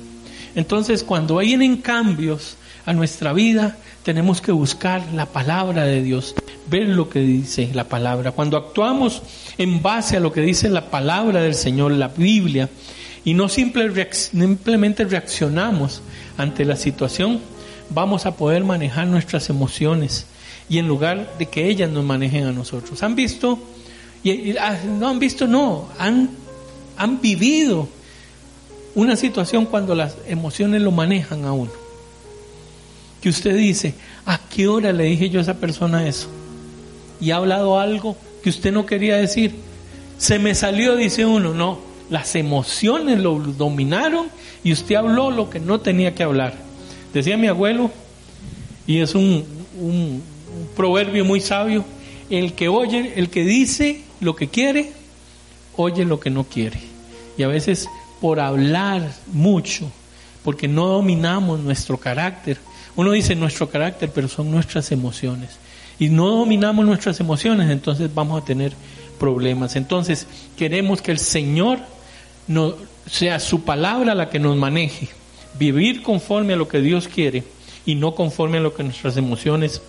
Entonces, 0.55 1.03
cuando 1.03 1.37
vienen 1.37 1.77
cambios 1.77 2.57
a 2.85 2.93
nuestra 2.93 3.33
vida, 3.33 3.77
tenemos 4.03 4.41
que 4.41 4.51
buscar 4.51 5.03
la 5.13 5.25
palabra 5.25 5.83
de 5.83 6.01
Dios, 6.03 6.35
ver 6.69 6.87
lo 6.87 7.09
que 7.09 7.19
dice 7.19 7.71
la 7.73 7.85
palabra. 7.85 8.31
Cuando 8.31 8.57
actuamos 8.57 9.23
en 9.57 9.81
base 9.81 10.17
a 10.17 10.19
lo 10.19 10.31
que 10.31 10.41
dice 10.41 10.69
la 10.69 10.91
palabra 10.91 11.41
del 11.41 11.55
Señor, 11.55 11.91
la 11.91 12.09
Biblia, 12.09 12.69
y 13.23 13.33
no 13.33 13.49
simplemente 13.49 15.03
reaccionamos 15.05 16.03
ante 16.37 16.63
la 16.63 16.75
situación, 16.75 17.39
vamos 17.89 18.25
a 18.25 18.35
poder 18.35 18.63
manejar 18.63 19.07
nuestras 19.07 19.49
emociones 19.49 20.25
y 20.69 20.79
en 20.79 20.87
lugar 20.87 21.37
de 21.37 21.45
que 21.47 21.67
ellas 21.69 21.89
nos 21.89 22.03
manejen 22.03 22.45
a 22.45 22.51
nosotros. 22.51 23.01
¿Han 23.03 23.15
visto? 23.15 23.59
Y, 24.23 24.57
ah, 24.57 24.77
no 24.87 25.09
han 25.09 25.19
visto, 25.19 25.47
no, 25.47 25.87
han, 25.99 26.29
han 26.97 27.21
vivido 27.21 27.87
una 28.95 29.15
situación 29.15 29.65
cuando 29.65 29.93
las 29.93 30.15
emociones 30.27 30.81
lo 30.81 30.91
manejan 30.91 31.45
a 31.45 31.53
uno. 31.53 31.71
Que 33.21 33.29
usted 33.29 33.55
dice, 33.55 33.93
¿a 34.25 34.39
qué 34.49 34.67
hora 34.67 34.91
le 34.91 35.03
dije 35.03 35.29
yo 35.29 35.39
a 35.39 35.43
esa 35.43 35.55
persona 35.55 36.07
eso? 36.07 36.27
Y 37.21 37.31
ha 37.31 37.37
hablado 37.37 37.79
algo 37.79 38.17
que 38.43 38.49
usted 38.49 38.71
no 38.71 38.85
quería 38.85 39.17
decir. 39.17 39.53
Se 40.17 40.39
me 40.39 40.55
salió, 40.55 40.95
dice 40.95 41.25
uno, 41.25 41.53
no, 41.53 41.79
las 42.09 42.35
emociones 42.35 43.19
lo 43.19 43.37
dominaron 43.39 44.27
y 44.63 44.71
usted 44.73 44.95
habló 44.95 45.29
lo 45.29 45.49
que 45.49 45.59
no 45.59 45.81
tenía 45.81 46.15
que 46.15 46.23
hablar. 46.23 46.64
Decía 47.15 47.37
mi 47.37 47.47
abuelo, 47.47 47.91
y 48.85 48.99
es 48.99 49.15
un, 49.15 49.45
un, 49.79 50.21
proverbio 50.75 51.23
muy 51.23 51.39
sabio, 51.39 51.85
el 52.29 52.53
que 52.53 52.67
oye, 52.67 53.13
el 53.15 53.29
que 53.29 53.45
dice 53.45 54.01
lo 54.19 54.35
que 54.35 54.49
quiere, 54.49 54.91
oye 55.77 56.03
lo 56.03 56.19
que 56.19 56.29
no 56.29 56.43
quiere. 56.43 56.77
Y 57.37 57.43
a 57.43 57.47
veces 57.47 57.87
por 58.19 58.41
hablar 58.41 59.13
mucho, 59.31 59.89
porque 60.43 60.67
no 60.67 60.87
dominamos 60.87 61.61
nuestro 61.61 61.97
carácter. 61.97 62.57
Uno 62.97 63.11
dice 63.11 63.33
nuestro 63.33 63.69
carácter, 63.69 64.11
pero 64.13 64.27
son 64.27 64.51
nuestras 64.51 64.91
emociones. 64.91 65.51
Y 65.97 66.09
no 66.09 66.27
dominamos 66.29 66.85
nuestras 66.85 67.17
emociones, 67.21 67.69
entonces 67.69 68.13
vamos 68.13 68.41
a 68.41 68.45
tener 68.45 68.73
problemas. 69.17 69.77
Entonces 69.77 70.27
queremos 70.57 71.01
que 71.01 71.11
el 71.11 71.19
Señor 71.19 71.79
no, 72.49 72.75
sea 73.09 73.39
su 73.39 73.63
palabra 73.63 74.15
la 74.15 74.29
que 74.29 74.39
nos 74.39 74.57
maneje, 74.57 75.07
vivir 75.57 76.01
conforme 76.01 76.53
a 76.53 76.57
lo 76.57 76.67
que 76.67 76.81
Dios 76.81 77.07
quiere 77.07 77.43
y 77.85 77.95
no 77.95 78.15
conforme 78.15 78.57
a 78.57 78.61
lo 78.61 78.73
que 78.73 78.83
nuestras 78.83 79.17
emociones 79.17 79.81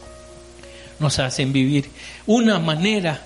nos 0.99 1.19
hacen 1.19 1.53
vivir. 1.53 1.91
Una 2.27 2.59
manera 2.59 3.23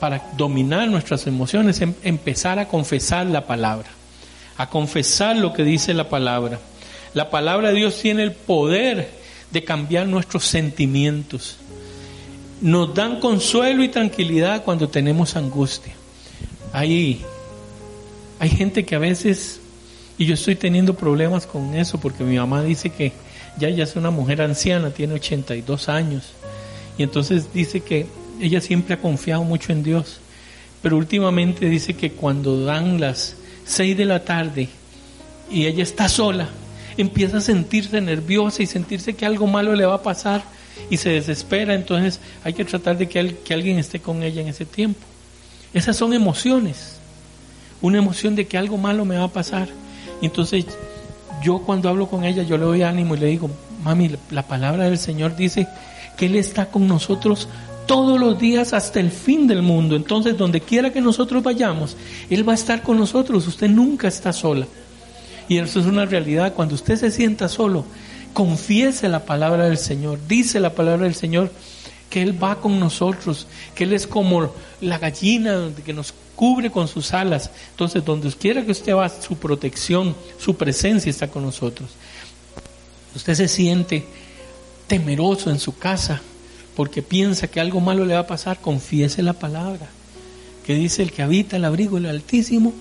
para 0.00 0.22
dominar 0.36 0.88
nuestras 0.88 1.26
emociones 1.26 1.76
es 1.76 1.82
em, 1.82 1.94
empezar 2.02 2.58
a 2.58 2.68
confesar 2.68 3.26
la 3.26 3.46
palabra, 3.46 3.88
a 4.56 4.68
confesar 4.68 5.36
lo 5.36 5.52
que 5.52 5.64
dice 5.64 5.94
la 5.94 6.08
palabra. 6.08 6.58
La 7.14 7.30
palabra 7.30 7.68
de 7.68 7.76
Dios 7.76 8.00
tiene 8.00 8.22
el 8.22 8.32
poder 8.32 9.10
de 9.52 9.64
cambiar 9.64 10.06
nuestros 10.06 10.44
sentimientos. 10.44 11.58
Nos 12.60 12.94
dan 12.94 13.20
consuelo 13.20 13.84
y 13.84 13.88
tranquilidad 13.88 14.64
cuando 14.64 14.88
tenemos 14.88 15.36
angustia. 15.36 15.92
Ahí 16.72 17.22
hay 18.38 18.48
gente 18.48 18.84
que 18.84 18.96
a 18.96 18.98
veces, 18.98 19.60
y 20.22 20.24
yo 20.24 20.34
estoy 20.34 20.54
teniendo 20.54 20.94
problemas 20.94 21.48
con 21.48 21.74
eso 21.74 21.98
porque 21.98 22.22
mi 22.22 22.36
mamá 22.36 22.62
dice 22.62 22.90
que 22.90 23.10
ya 23.58 23.66
ella 23.66 23.82
es 23.82 23.96
una 23.96 24.12
mujer 24.12 24.40
anciana, 24.40 24.90
tiene 24.90 25.14
82 25.14 25.88
años. 25.88 26.34
Y 26.96 27.02
entonces 27.02 27.52
dice 27.52 27.80
que 27.80 28.06
ella 28.40 28.60
siempre 28.60 28.94
ha 28.94 29.00
confiado 29.00 29.42
mucho 29.42 29.72
en 29.72 29.82
Dios. 29.82 30.20
Pero 30.80 30.96
últimamente 30.96 31.68
dice 31.68 31.94
que 31.94 32.12
cuando 32.12 32.64
dan 32.64 33.00
las 33.00 33.34
6 33.64 33.96
de 33.96 34.04
la 34.04 34.24
tarde 34.24 34.68
y 35.50 35.66
ella 35.66 35.82
está 35.82 36.08
sola, 36.08 36.48
empieza 36.96 37.38
a 37.38 37.40
sentirse 37.40 38.00
nerviosa 38.00 38.62
y 38.62 38.66
sentirse 38.66 39.14
que 39.14 39.26
algo 39.26 39.48
malo 39.48 39.74
le 39.74 39.86
va 39.86 39.94
a 39.94 40.02
pasar 40.04 40.44
y 40.88 40.98
se 40.98 41.10
desespera. 41.10 41.74
Entonces 41.74 42.20
hay 42.44 42.52
que 42.52 42.64
tratar 42.64 42.96
de 42.96 43.08
que, 43.08 43.38
que 43.38 43.54
alguien 43.54 43.76
esté 43.76 43.98
con 43.98 44.22
ella 44.22 44.40
en 44.40 44.46
ese 44.46 44.66
tiempo. 44.66 45.00
Esas 45.74 45.96
son 45.96 46.12
emociones. 46.12 47.00
Una 47.80 47.98
emoción 47.98 48.36
de 48.36 48.46
que 48.46 48.56
algo 48.56 48.78
malo 48.78 49.04
me 49.04 49.18
va 49.18 49.24
a 49.24 49.32
pasar. 49.32 49.81
Entonces 50.22 50.66
yo 51.42 51.58
cuando 51.58 51.88
hablo 51.88 52.06
con 52.06 52.24
ella, 52.24 52.42
yo 52.42 52.56
le 52.56 52.64
doy 52.64 52.82
ánimo 52.82 53.14
y 53.14 53.18
le 53.18 53.26
digo, 53.26 53.50
mami, 53.82 54.12
la 54.30 54.42
palabra 54.44 54.84
del 54.84 54.98
Señor 54.98 55.36
dice 55.36 55.66
que 56.16 56.26
Él 56.26 56.36
está 56.36 56.66
con 56.66 56.86
nosotros 56.86 57.48
todos 57.86 58.18
los 58.18 58.38
días 58.38 58.72
hasta 58.72 59.00
el 59.00 59.10
fin 59.10 59.46
del 59.46 59.62
mundo. 59.62 59.96
Entonces, 59.96 60.38
donde 60.38 60.60
quiera 60.60 60.92
que 60.92 61.00
nosotros 61.00 61.42
vayamos, 61.42 61.96
Él 62.30 62.48
va 62.48 62.52
a 62.52 62.54
estar 62.54 62.82
con 62.82 62.96
nosotros. 62.96 63.46
Usted 63.46 63.68
nunca 63.68 64.08
está 64.08 64.32
sola. 64.32 64.66
Y 65.48 65.58
eso 65.58 65.80
es 65.80 65.86
una 65.86 66.06
realidad. 66.06 66.54
Cuando 66.54 66.74
usted 66.74 66.96
se 66.96 67.10
sienta 67.10 67.48
solo, 67.48 67.84
confiese 68.32 69.08
la 69.08 69.24
palabra 69.24 69.64
del 69.64 69.78
Señor. 69.78 70.18
Dice 70.28 70.60
la 70.60 70.74
palabra 70.74 71.04
del 71.04 71.14
Señor 71.14 71.50
que 72.08 72.22
Él 72.22 72.42
va 72.42 72.60
con 72.60 72.78
nosotros, 72.78 73.46
que 73.74 73.84
Él 73.84 73.92
es 73.92 74.06
como 74.06 74.52
la 74.80 74.98
gallina 74.98 75.70
que 75.84 75.92
nos 75.92 76.14
cubre 76.34 76.70
con 76.70 76.88
sus 76.88 77.12
alas. 77.12 77.50
Entonces, 77.70 78.04
donde 78.04 78.30
quiera 78.32 78.64
que 78.64 78.72
usted 78.72 78.94
va, 78.94 79.08
su 79.08 79.36
protección, 79.36 80.14
su 80.38 80.56
presencia 80.56 81.10
está 81.10 81.28
con 81.28 81.42
nosotros. 81.42 81.90
Usted 83.14 83.34
se 83.34 83.48
siente 83.48 84.06
temeroso 84.86 85.50
en 85.50 85.58
su 85.58 85.76
casa 85.76 86.20
porque 86.76 87.02
piensa 87.02 87.48
que 87.48 87.60
algo 87.60 87.80
malo 87.80 88.04
le 88.04 88.14
va 88.14 88.20
a 88.20 88.26
pasar, 88.26 88.60
confiese 88.60 89.22
la 89.22 89.34
palabra, 89.34 89.88
que 90.64 90.74
dice 90.74 91.02
el 91.02 91.12
que 91.12 91.22
habita 91.22 91.56
el 91.56 91.64
abrigo 91.64 91.96
del 91.96 92.06
Altísimo 92.06 92.72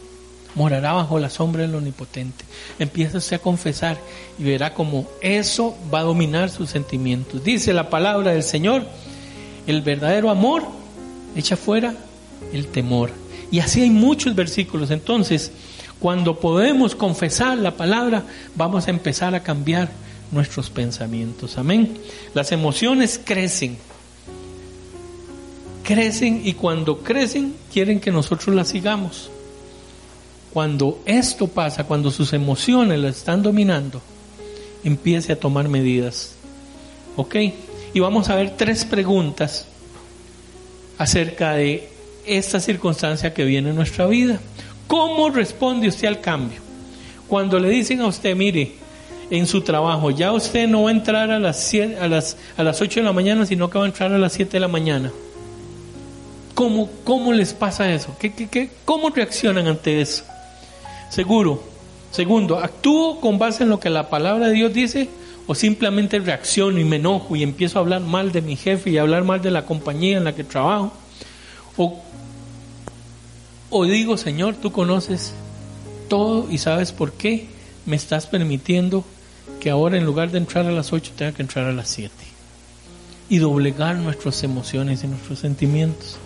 morará 0.55 0.93
bajo 0.93 1.19
la 1.19 1.29
sombra 1.29 1.61
del 1.61 1.75
Omnipotente. 1.75 2.45
Empieza 2.79 3.17
usted 3.17 3.37
a 3.37 3.39
confesar 3.39 3.97
y 4.37 4.43
verá 4.43 4.73
como 4.73 5.07
eso 5.21 5.77
va 5.93 5.99
a 5.99 6.03
dominar 6.03 6.49
sus 6.49 6.69
sentimientos. 6.69 7.43
Dice 7.43 7.73
la 7.73 7.89
palabra 7.89 8.31
del 8.31 8.43
Señor, 8.43 8.85
el 9.67 9.81
verdadero 9.81 10.29
amor 10.29 10.63
echa 11.35 11.55
fuera 11.55 11.95
el 12.53 12.67
temor. 12.67 13.11
Y 13.51 13.59
así 13.59 13.81
hay 13.81 13.89
muchos 13.89 14.33
versículos. 14.33 14.89
Entonces, 14.91 15.51
cuando 15.99 16.39
podemos 16.39 16.95
confesar 16.95 17.57
la 17.57 17.75
palabra, 17.75 18.23
vamos 18.55 18.87
a 18.87 18.89
empezar 18.89 19.35
a 19.35 19.43
cambiar 19.43 19.91
nuestros 20.31 20.69
pensamientos. 20.69 21.57
Amén. 21.57 21.97
Las 22.33 22.51
emociones 22.51 23.19
crecen. 23.23 23.77
Crecen 25.83 26.41
y 26.43 26.53
cuando 26.53 26.99
crecen 27.03 27.53
quieren 27.71 27.99
que 27.99 28.11
nosotros 28.11 28.55
las 28.55 28.69
sigamos. 28.69 29.29
Cuando 30.53 31.01
esto 31.05 31.47
pasa, 31.47 31.83
cuando 31.83 32.09
sus 32.11 32.33
emociones 32.33 32.99
las 32.99 33.17
están 33.17 33.43
dominando, 33.43 34.01
empiece 34.83 35.33
a 35.33 35.39
tomar 35.39 35.67
medidas. 35.67 36.35
¿Ok? 37.15 37.35
Y 37.93 37.99
vamos 37.99 38.29
a 38.29 38.35
ver 38.35 38.55
tres 38.57 38.85
preguntas 38.85 39.67
acerca 40.97 41.53
de 41.53 41.90
esta 42.25 42.59
circunstancia 42.59 43.33
que 43.33 43.45
viene 43.45 43.69
en 43.69 43.75
nuestra 43.75 44.07
vida. 44.07 44.39
¿Cómo 44.87 45.29
responde 45.29 45.87
usted 45.87 46.07
al 46.07 46.21
cambio? 46.21 46.59
Cuando 47.27 47.59
le 47.59 47.69
dicen 47.69 48.01
a 48.01 48.07
usted, 48.07 48.35
mire, 48.35 48.73
en 49.29 49.47
su 49.47 49.61
trabajo, 49.61 50.11
ya 50.11 50.33
usted 50.33 50.67
no 50.67 50.83
va 50.83 50.89
a 50.89 50.93
entrar 50.93 51.31
a 51.31 51.39
las, 51.39 51.73
a 51.73 52.07
las, 52.07 52.37
a 52.57 52.63
las 52.63 52.81
8 52.81 52.99
de 52.99 53.05
la 53.05 53.13
mañana, 53.13 53.45
sino 53.45 53.69
que 53.69 53.79
va 53.79 53.85
a 53.85 53.87
entrar 53.87 54.11
a 54.11 54.17
las 54.17 54.33
7 54.33 54.51
de 54.51 54.59
la 54.59 54.67
mañana. 54.67 55.11
¿Cómo, 56.53 56.89
cómo 57.05 57.31
les 57.31 57.53
pasa 57.53 57.91
eso? 57.91 58.15
¿Qué, 58.19 58.33
qué, 58.33 58.49
qué, 58.49 58.69
¿Cómo 58.83 59.09
reaccionan 59.09 59.67
ante 59.67 60.01
eso? 60.01 60.25
Seguro. 61.09 61.63
Segundo, 62.11 62.59
¿actúo 62.59 63.21
con 63.21 63.39
base 63.39 63.63
en 63.63 63.69
lo 63.69 63.79
que 63.79 63.89
la 63.89 64.09
palabra 64.09 64.49
de 64.49 64.53
Dios 64.53 64.73
dice? 64.73 65.07
¿O 65.47 65.55
simplemente 65.55 66.19
reacciono 66.19 66.79
y 66.79 66.83
me 66.83 66.97
enojo 66.97 67.35
y 67.37 67.43
empiezo 67.43 67.79
a 67.79 67.81
hablar 67.81 68.01
mal 68.01 68.33
de 68.33 68.41
mi 68.41 68.57
jefe 68.57 68.89
y 68.89 68.97
a 68.97 69.01
hablar 69.01 69.23
mal 69.23 69.41
de 69.41 69.51
la 69.51 69.65
compañía 69.65 70.17
en 70.17 70.25
la 70.25 70.35
que 70.35 70.43
trabajo? 70.43 70.91
¿O, 71.77 71.99
o 73.69 73.85
digo, 73.85 74.17
Señor, 74.17 74.55
tú 74.55 74.71
conoces 74.71 75.33
todo 76.09 76.47
y 76.51 76.57
sabes 76.57 76.91
por 76.91 77.13
qué 77.13 77.47
me 77.85 77.95
estás 77.95 78.27
permitiendo 78.27 79.05
que 79.59 79.69
ahora 79.69 79.97
en 79.97 80.05
lugar 80.05 80.31
de 80.31 80.39
entrar 80.39 80.65
a 80.65 80.71
las 80.71 80.91
8 80.91 81.13
tenga 81.15 81.31
que 81.31 81.41
entrar 81.41 81.65
a 81.65 81.71
las 81.71 81.87
7. 81.89 82.13
Y 83.29 83.37
doblegar 83.37 83.95
nuestras 83.95 84.43
emociones 84.43 85.03
y 85.03 85.07
nuestros 85.07 85.39
sentimientos. 85.39 86.17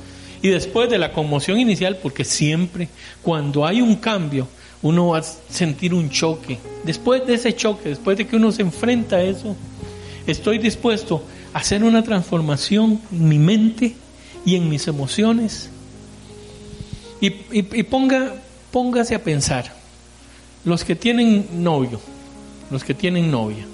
Y 0.42 0.50
después 0.50 0.90
de 0.90 0.98
la 0.98 1.12
conmoción 1.12 1.60
inicial, 1.60 1.98
porque 2.02 2.24
siempre 2.24 2.90
cuando 3.22 3.66
hay 3.66 3.82
un 3.82 3.96
cambio, 3.96 4.48
uno 4.82 5.10
va 5.10 5.20
a 5.20 5.24
sentir 5.24 5.94
un 5.94 6.10
choque. 6.10 6.60
Después 6.84 7.26
de 7.26 7.36
ese 7.36 7.56
choque, 7.56 7.90
después 7.90 8.18
de 8.18 8.28
que 8.28 8.36
uno 8.36 8.52
se 8.52 8.62
enfrenta 8.62 9.18
a 9.18 9.24
eso, 9.24 9.56
estoy 10.28 10.58
dispuesto 10.58 11.24
a 11.54 11.60
hacer 11.60 11.84
una 11.84 12.04
transformación 12.04 13.02
en 13.12 13.30
mi 13.30 13.40
mente 13.40 13.96
y 14.46 14.56
en 14.56 14.70
mis 14.70 14.88
emociones. 14.88 15.70
Y, 17.20 17.34
y 17.52 17.84
ponga, 17.84 18.36
póngase 18.72 19.16
a 19.16 19.24
pensar, 19.24 19.74
los 20.64 20.84
que 20.84 20.96
tienen 20.96 21.48
novio, 21.64 22.00
los 22.70 22.84
que 22.84 22.94
tienen 22.94 23.32
novia, 23.32 23.66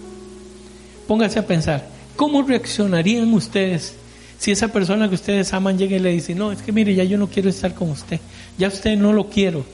pónganse 1.07 1.39
a 1.39 1.47
pensar, 1.47 1.87
¿cómo 2.15 2.43
reaccionarían 2.43 3.33
ustedes 3.33 3.95
si 4.37 4.51
esa 4.51 4.69
persona 4.69 5.09
que 5.09 5.15
ustedes 5.15 5.53
aman 5.53 5.77
llega 5.77 5.97
y 5.97 5.99
le 5.99 6.11
dice, 6.11 6.33
no, 6.33 6.51
es 6.51 6.61
que 6.61 6.71
mire, 6.71 6.95
ya 6.95 7.03
yo 7.03 7.17
no 7.17 7.27
quiero 7.27 7.49
estar 7.49 7.73
con 7.73 7.89
usted, 7.89 8.19
ya 8.57 8.69
usted 8.69 8.97
no 8.97 9.11
lo 9.11 9.29
quiero? 9.29 9.65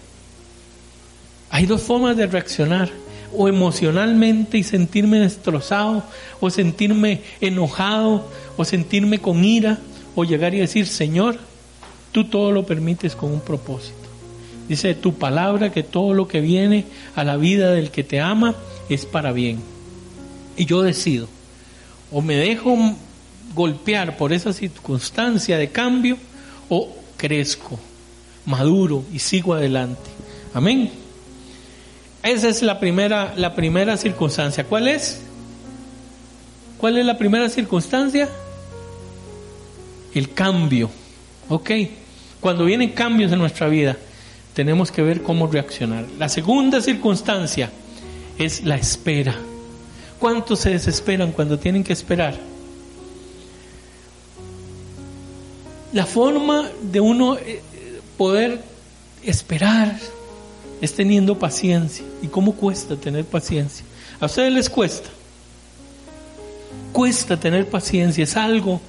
Hay 1.50 1.66
dos 1.66 1.82
formas 1.82 2.18
de 2.18 2.28
reaccionar, 2.28 2.90
o 3.36 3.48
emocionalmente 3.48 4.58
y 4.58 4.64
sentirme 4.64 5.20
destrozado, 5.20 6.04
o 6.40 6.50
sentirme 6.50 7.22
enojado, 7.42 8.30
o 8.56 8.66
sentirme 8.66 9.20
con 9.20 9.44
ira, 9.44 9.80
o 10.20 10.24
llegar 10.24 10.56
y 10.56 10.58
decir, 10.58 10.88
Señor, 10.88 11.38
tú 12.12 12.24
todo 12.24 12.52
lo 12.52 12.66
permites 12.66 13.16
con 13.16 13.32
un 13.32 13.40
propósito. 13.40 13.94
Dice 14.68 14.96
tu 14.96 15.14
palabra 15.14 15.72
que 15.72 15.84
todo 15.84 16.16
lo 16.16 16.28
que 16.28 16.42
viene 16.42 16.86
a 17.16 17.24
la 17.24 17.38
vida 17.38 17.70
del 17.70 17.92
que 17.92 18.04
te 18.04 18.20
ama 18.20 18.56
es 18.90 19.06
para 19.06 19.32
bien. 19.32 19.60
Y 20.58 20.66
yo 20.66 20.82
decido, 20.82 21.28
o 22.12 22.24
me 22.24 22.36
dejo 22.36 22.76
golpear 23.54 24.18
por 24.18 24.34
esa 24.34 24.54
circunstancia 24.54 25.56
de 25.60 25.70
cambio, 25.70 26.18
o 26.68 26.90
crezco, 27.16 27.78
maduro 28.48 29.04
y 29.14 29.20
sigo 29.20 29.54
adelante. 29.54 30.10
Amén. 30.52 30.90
Esa 32.24 32.50
es 32.50 32.64
la 32.64 32.80
primera, 32.80 33.36
la 33.38 33.54
primera 33.54 33.96
circunstancia. 33.98 34.64
¿Cuál 34.64 34.88
es? 34.88 35.22
¿Cuál 36.80 36.98
es 36.98 37.06
la 37.06 37.20
primera 37.20 37.50
circunstancia? 37.50 38.28
El 40.18 40.34
cambio. 40.34 40.90
¿Ok? 41.48 41.70
Cuando 42.40 42.66
vienen 42.66 42.90
cambios 42.90 43.32
en 43.32 43.38
nuestra 43.38 43.68
vida, 43.68 43.96
tenemos 44.56 44.92
que 44.92 45.04
ver 45.04 45.22
cómo 45.22 45.46
reaccionar. 45.46 46.06
La 46.18 46.28
segunda 46.28 46.82
circunstancia 46.82 47.70
es 48.40 48.64
la 48.64 48.78
espera. 48.78 49.36
¿Cuántos 50.18 50.62
se 50.62 50.72
desesperan 50.72 51.32
cuando 51.32 51.60
tienen 51.60 51.84
que 51.84 51.94
esperar? 51.94 52.36
La 55.94 56.08
forma 56.08 56.68
de 56.82 57.00
uno 57.00 57.38
eh, 57.38 57.62
poder 58.18 58.64
esperar 59.22 60.00
es 60.82 60.96
teniendo 60.96 61.38
paciencia. 61.38 62.04
¿Y 62.24 62.28
cómo 62.28 62.56
cuesta 62.56 62.96
tener 62.96 63.24
paciencia? 63.24 63.86
A 64.20 64.26
ustedes 64.26 64.52
les 64.52 64.68
cuesta. 64.68 65.10
Cuesta 66.92 67.40
tener 67.40 67.70
paciencia. 67.70 68.24
Es 68.24 68.36
algo 68.36 68.82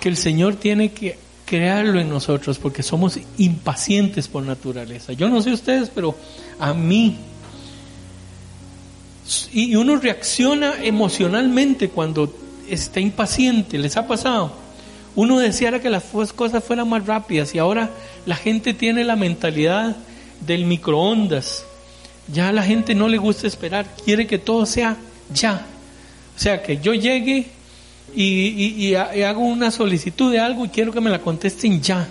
que 0.00 0.08
el 0.08 0.16
Señor 0.16 0.56
tiene 0.56 0.92
que 0.92 1.18
crearlo 1.44 2.00
en 2.00 2.08
nosotros 2.08 2.58
porque 2.58 2.82
somos 2.82 3.18
impacientes 3.38 4.28
por 4.28 4.42
naturaleza. 4.42 5.12
Yo 5.12 5.28
no 5.28 5.42
sé 5.42 5.52
ustedes, 5.52 5.90
pero 5.90 6.16
a 6.58 6.72
mí 6.74 7.16
y 9.52 9.76
uno 9.76 9.96
reacciona 9.96 10.82
emocionalmente 10.82 11.88
cuando 11.88 12.34
está 12.68 13.00
impaciente, 13.00 13.78
¿les 13.78 13.96
ha 13.96 14.06
pasado? 14.06 14.52
Uno 15.14 15.38
deseara 15.38 15.80
que 15.80 15.90
las 15.90 16.04
cosas 16.34 16.64
fueran 16.64 16.88
más 16.88 17.06
rápidas 17.06 17.54
y 17.54 17.58
ahora 17.58 17.90
la 18.26 18.36
gente 18.36 18.74
tiene 18.74 19.04
la 19.04 19.16
mentalidad 19.16 19.96
del 20.46 20.64
microondas. 20.64 21.64
Ya 22.32 22.52
la 22.52 22.62
gente 22.62 22.94
no 22.94 23.08
le 23.08 23.18
gusta 23.18 23.46
esperar, 23.46 23.86
quiere 24.04 24.26
que 24.26 24.38
todo 24.38 24.66
sea 24.66 24.96
ya. 25.32 25.66
O 26.36 26.38
sea, 26.38 26.62
que 26.62 26.78
yo 26.78 26.94
llegue 26.94 27.46
y, 28.14 28.94
hago 28.94 29.40
una 29.40 29.70
solicitud 29.70 30.32
de 30.32 30.40
algo 30.40 30.64
y 30.64 30.68
quiero 30.68 30.92
que 30.92 31.00
me 31.00 31.10
la 31.10 31.20
contesten 31.20 31.80
ya. 31.80 32.08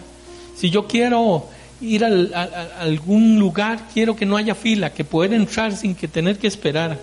Si 0.56 0.70
yo 0.70 0.88
quiero 0.88 1.48
ir 1.82 2.04
a, 2.06 2.10
algún 2.80 3.40
lugar, 3.40 3.88
quiero 3.94 4.16
que 4.16 4.26
no 4.26 4.38
haya 4.38 4.56
fila, 4.56 4.94
que 4.94 5.04
pueda 5.04 5.36
entrar 5.36 5.76
sin 5.76 5.96
que 5.96 6.08
tener 6.08 6.38
que 6.38 6.48
esperar. 6.48 7.00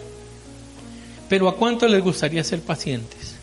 Pero 1.29 1.49
¿a 1.49 1.57
cuánto 1.57 1.89
les 1.89 2.03
gustaría 2.03 2.45
ser 2.45 2.61
pacientes? 2.61 3.37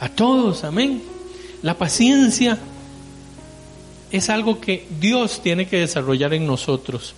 A 0.00 0.08
todos, 0.08 0.64
amén. 0.64 1.02
La 1.62 1.76
paciencia 1.76 2.58
es 4.10 4.28
algo 4.28 4.60
que 4.60 4.86
Dios 5.00 5.40
tiene 5.42 5.66
que 5.66 5.78
desarrollar 5.78 6.34
en 6.34 6.46
nosotros. 6.46 7.14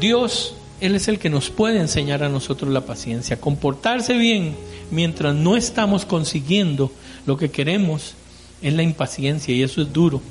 Dios, 0.00 0.54
Él 0.80 0.94
es 0.94 1.08
el 1.08 1.18
que 1.18 1.28
nos 1.28 1.50
puede 1.50 1.78
enseñar 1.78 2.22
a 2.22 2.28
nosotros 2.28 2.72
la 2.72 2.80
paciencia. 2.80 3.38
Comportarse 3.38 4.14
bien 4.14 4.56
mientras 4.90 5.34
no 5.34 5.56
estamos 5.56 6.06
consiguiendo 6.06 6.90
lo 7.26 7.36
que 7.36 7.50
queremos 7.50 8.14
es 8.62 8.72
la 8.72 8.82
impaciencia 8.82 9.54
y 9.54 9.62
eso 9.62 9.82
es 9.82 9.92
duro. 9.92 10.22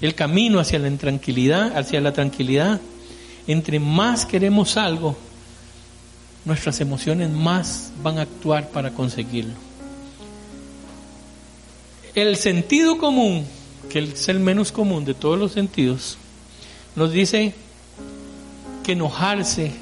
El 0.00 0.14
camino 0.14 0.58
hacia 0.58 0.78
la 0.78 0.88
intranquilidad, 0.88 1.76
hacia 1.76 2.00
la 2.00 2.12
tranquilidad, 2.12 2.80
entre 3.46 3.78
más 3.78 4.24
queremos 4.24 4.76
algo, 4.76 5.16
nuestras 6.44 6.80
emociones 6.80 7.30
más 7.30 7.92
van 8.02 8.18
a 8.18 8.22
actuar 8.22 8.70
para 8.70 8.92
conseguirlo. 8.92 9.54
El 12.14 12.36
sentido 12.36 12.98
común, 12.98 13.46
que 13.90 14.00
es 14.00 14.28
el 14.28 14.40
menos 14.40 14.72
común 14.72 15.04
de 15.04 15.14
todos 15.14 15.38
los 15.38 15.52
sentidos, 15.52 16.18
nos 16.96 17.12
dice 17.12 17.54
que 18.82 18.92
enojarse 18.92 19.72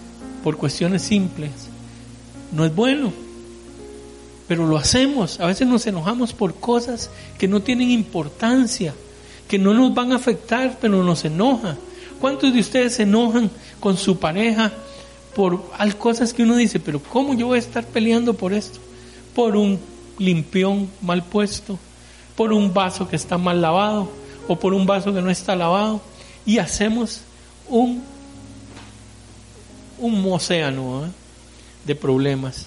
por 0.42 0.56
cuestiones 0.56 1.02
simples 1.02 1.50
no 2.52 2.64
es 2.64 2.74
bueno, 2.74 3.12
pero 4.48 4.66
lo 4.66 4.76
hacemos. 4.76 5.38
A 5.40 5.46
veces 5.46 5.66
nos 5.66 5.86
enojamos 5.86 6.32
por 6.32 6.54
cosas 6.54 7.10
que 7.38 7.48
no 7.48 7.62
tienen 7.62 7.90
importancia, 7.90 8.94
que 9.48 9.58
no 9.58 9.74
nos 9.74 9.94
van 9.94 10.12
a 10.12 10.16
afectar, 10.16 10.78
pero 10.80 11.04
nos 11.04 11.24
enoja. 11.24 11.76
¿Cuántos 12.20 12.52
de 12.52 12.60
ustedes 12.60 12.94
se 12.94 13.04
enojan 13.04 13.50
con 13.78 13.96
su 13.96 14.18
pareja 14.18 14.72
por 15.34 15.62
cosas 15.96 16.34
que 16.34 16.42
uno 16.42 16.56
dice, 16.56 16.80
pero 16.80 17.00
¿cómo 17.00 17.34
yo 17.34 17.46
voy 17.46 17.56
a 17.56 17.60
estar 17.60 17.86
peleando 17.86 18.34
por 18.34 18.52
esto? 18.52 18.80
Por 19.34 19.56
un 19.56 19.78
limpión 20.18 20.90
mal 21.00 21.22
puesto, 21.22 21.78
por 22.36 22.52
un 22.52 22.74
vaso 22.74 23.08
que 23.08 23.16
está 23.16 23.38
mal 23.38 23.62
lavado 23.62 24.10
o 24.48 24.56
por 24.56 24.74
un 24.74 24.84
vaso 24.84 25.14
que 25.14 25.22
no 25.22 25.30
está 25.30 25.54
lavado 25.54 26.00
y 26.44 26.58
hacemos 26.58 27.20
un 27.68 28.02
un 30.00 30.24
océano 30.32 31.06
¿eh? 31.06 31.10
de 31.84 31.94
problemas. 31.94 32.66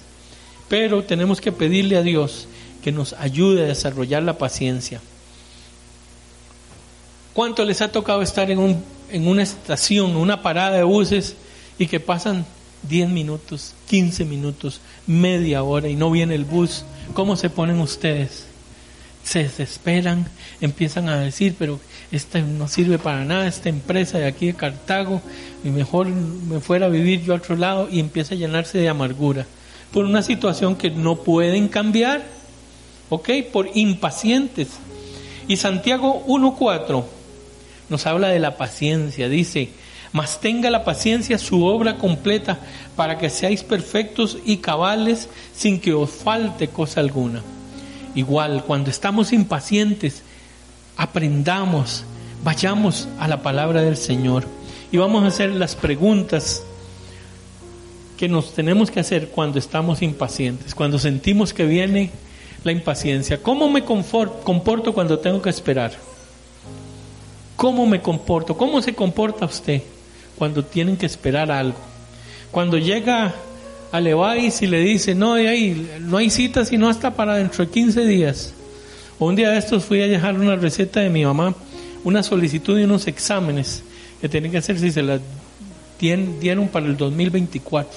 Pero 0.68 1.04
tenemos 1.04 1.40
que 1.40 1.52
pedirle 1.52 1.96
a 1.96 2.02
Dios 2.02 2.48
que 2.82 2.92
nos 2.92 3.12
ayude 3.14 3.64
a 3.64 3.68
desarrollar 3.68 4.22
la 4.22 4.38
paciencia. 4.38 5.00
¿Cuánto 7.32 7.64
les 7.64 7.80
ha 7.80 7.90
tocado 7.90 8.22
estar 8.22 8.50
en, 8.50 8.58
un, 8.58 8.84
en 9.10 9.26
una 9.26 9.42
estación, 9.42 10.16
una 10.16 10.42
parada 10.42 10.76
de 10.76 10.84
buses 10.84 11.34
y 11.78 11.86
que 11.86 11.98
pasan 11.98 12.46
10 12.88 13.08
minutos, 13.08 13.74
15 13.88 14.24
minutos, 14.24 14.80
media 15.06 15.62
hora 15.62 15.88
y 15.88 15.96
no 15.96 16.10
viene 16.10 16.34
el 16.34 16.44
bus? 16.44 16.84
¿Cómo 17.12 17.36
se 17.36 17.50
ponen 17.50 17.80
ustedes? 17.80 18.46
Se 19.24 19.40
desesperan, 19.40 20.28
empiezan 20.60 21.08
a 21.08 21.18
decir, 21.18 21.56
pero 21.58 21.80
esta 22.16 22.40
no 22.40 22.68
sirve 22.68 22.98
para 22.98 23.24
nada, 23.24 23.46
esta 23.46 23.68
empresa 23.68 24.18
de 24.18 24.26
aquí 24.26 24.46
de 24.46 24.54
Cartago, 24.54 25.20
y 25.64 25.70
mejor 25.70 26.06
me 26.08 26.60
fuera 26.60 26.86
a 26.86 26.90
vivir 26.90 27.22
yo 27.22 27.32
a 27.32 27.36
otro 27.36 27.56
lado 27.56 27.88
y 27.90 28.00
empieza 28.00 28.34
a 28.34 28.38
llenarse 28.38 28.78
de 28.78 28.88
amargura 28.88 29.46
por 29.94 30.04
una 30.04 30.22
situación 30.22 30.74
que 30.74 30.90
no 30.90 31.16
pueden 31.16 31.68
cambiar, 31.68 32.24
¿ok? 33.10 33.30
Por 33.52 33.70
impacientes. 33.74 34.70
Y 35.46 35.56
Santiago 35.56 36.24
1.4 36.26 37.04
nos 37.88 38.06
habla 38.06 38.28
de 38.28 38.40
la 38.40 38.56
paciencia, 38.56 39.28
dice, 39.28 39.68
mas 40.12 40.40
tenga 40.40 40.68
la 40.70 40.84
paciencia 40.84 41.38
su 41.38 41.64
obra 41.64 41.96
completa 41.96 42.58
para 42.96 43.18
que 43.18 43.30
seáis 43.30 43.62
perfectos 43.62 44.38
y 44.44 44.56
cabales 44.56 45.28
sin 45.54 45.80
que 45.80 45.92
os 45.92 46.10
falte 46.10 46.68
cosa 46.68 47.00
alguna. 47.00 47.42
Igual, 48.16 48.64
cuando 48.64 48.90
estamos 48.90 49.32
impacientes, 49.32 50.22
aprendamos, 50.96 52.04
vayamos 52.42 53.08
a 53.18 53.28
la 53.28 53.42
palabra 53.42 53.82
del 53.82 53.96
Señor 53.96 54.44
y 54.92 54.96
vamos 54.96 55.24
a 55.24 55.28
hacer 55.28 55.50
las 55.50 55.74
preguntas 55.74 56.62
que 58.16 58.28
nos 58.28 58.54
tenemos 58.54 58.90
que 58.90 59.00
hacer 59.00 59.28
cuando 59.28 59.58
estamos 59.58 60.02
impacientes, 60.02 60.74
cuando 60.74 60.98
sentimos 60.98 61.52
que 61.52 61.64
viene 61.66 62.10
la 62.62 62.72
impaciencia. 62.72 63.42
¿Cómo 63.42 63.68
me 63.68 63.84
comporto 63.84 64.92
cuando 64.94 65.18
tengo 65.18 65.42
que 65.42 65.50
esperar? 65.50 65.92
¿Cómo 67.56 67.86
me 67.86 68.00
comporto? 68.00 68.56
¿Cómo 68.56 68.80
se 68.82 68.94
comporta 68.94 69.46
usted 69.46 69.82
cuando 70.36 70.64
tienen 70.64 70.96
que 70.96 71.06
esperar 71.06 71.50
algo? 71.50 71.78
Cuando 72.50 72.78
llega 72.78 73.34
a 73.90 74.00
Leváis 74.00 74.62
y 74.62 74.66
le 74.66 74.80
dice, 74.80 75.14
no, 75.14 75.36
no 76.00 76.16
hay 76.16 76.30
cita 76.30 76.64
sino 76.64 76.88
hasta 76.88 77.14
para 77.14 77.36
dentro 77.36 77.64
de 77.64 77.70
15 77.70 78.06
días. 78.06 78.54
Un 79.24 79.36
día 79.36 79.50
de 79.50 79.58
estos 79.58 79.86
fui 79.86 80.02
a 80.02 80.06
dejar 80.06 80.38
una 80.38 80.54
receta 80.54 81.00
de 81.00 81.08
mi 81.08 81.24
mamá, 81.24 81.54
una 82.04 82.22
solicitud 82.22 82.76
de 82.76 82.84
unos 82.84 83.06
exámenes 83.06 83.82
que 84.20 84.28
tienen 84.28 84.50
que 84.50 84.58
hacer 84.58 84.78
si 84.78 84.92
se 84.92 85.02
las 85.02 85.22
dieron 85.98 86.68
para 86.68 86.84
el 86.84 86.96
2024. 86.98 87.90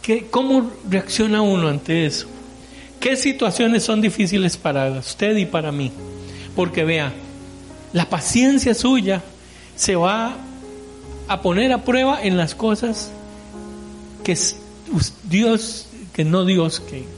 ¿Qué, 0.00 0.28
¿Cómo 0.30 0.70
reacciona 0.88 1.42
uno 1.42 1.68
ante 1.68 2.06
eso? 2.06 2.26
¿Qué 2.98 3.16
situaciones 3.16 3.84
son 3.84 4.00
difíciles 4.00 4.56
para 4.56 4.90
usted 4.92 5.36
y 5.36 5.44
para 5.44 5.70
mí? 5.70 5.92
Porque 6.56 6.84
vea, 6.84 7.12
la 7.92 8.08
paciencia 8.08 8.72
suya 8.72 9.22
se 9.76 9.94
va 9.94 10.34
a 11.28 11.42
poner 11.42 11.70
a 11.72 11.84
prueba 11.84 12.22
en 12.22 12.38
las 12.38 12.54
cosas 12.54 13.10
que 14.24 14.34
Dios, 15.28 15.86
que 16.14 16.24
no 16.24 16.46
Dios, 16.46 16.80
que 16.80 17.17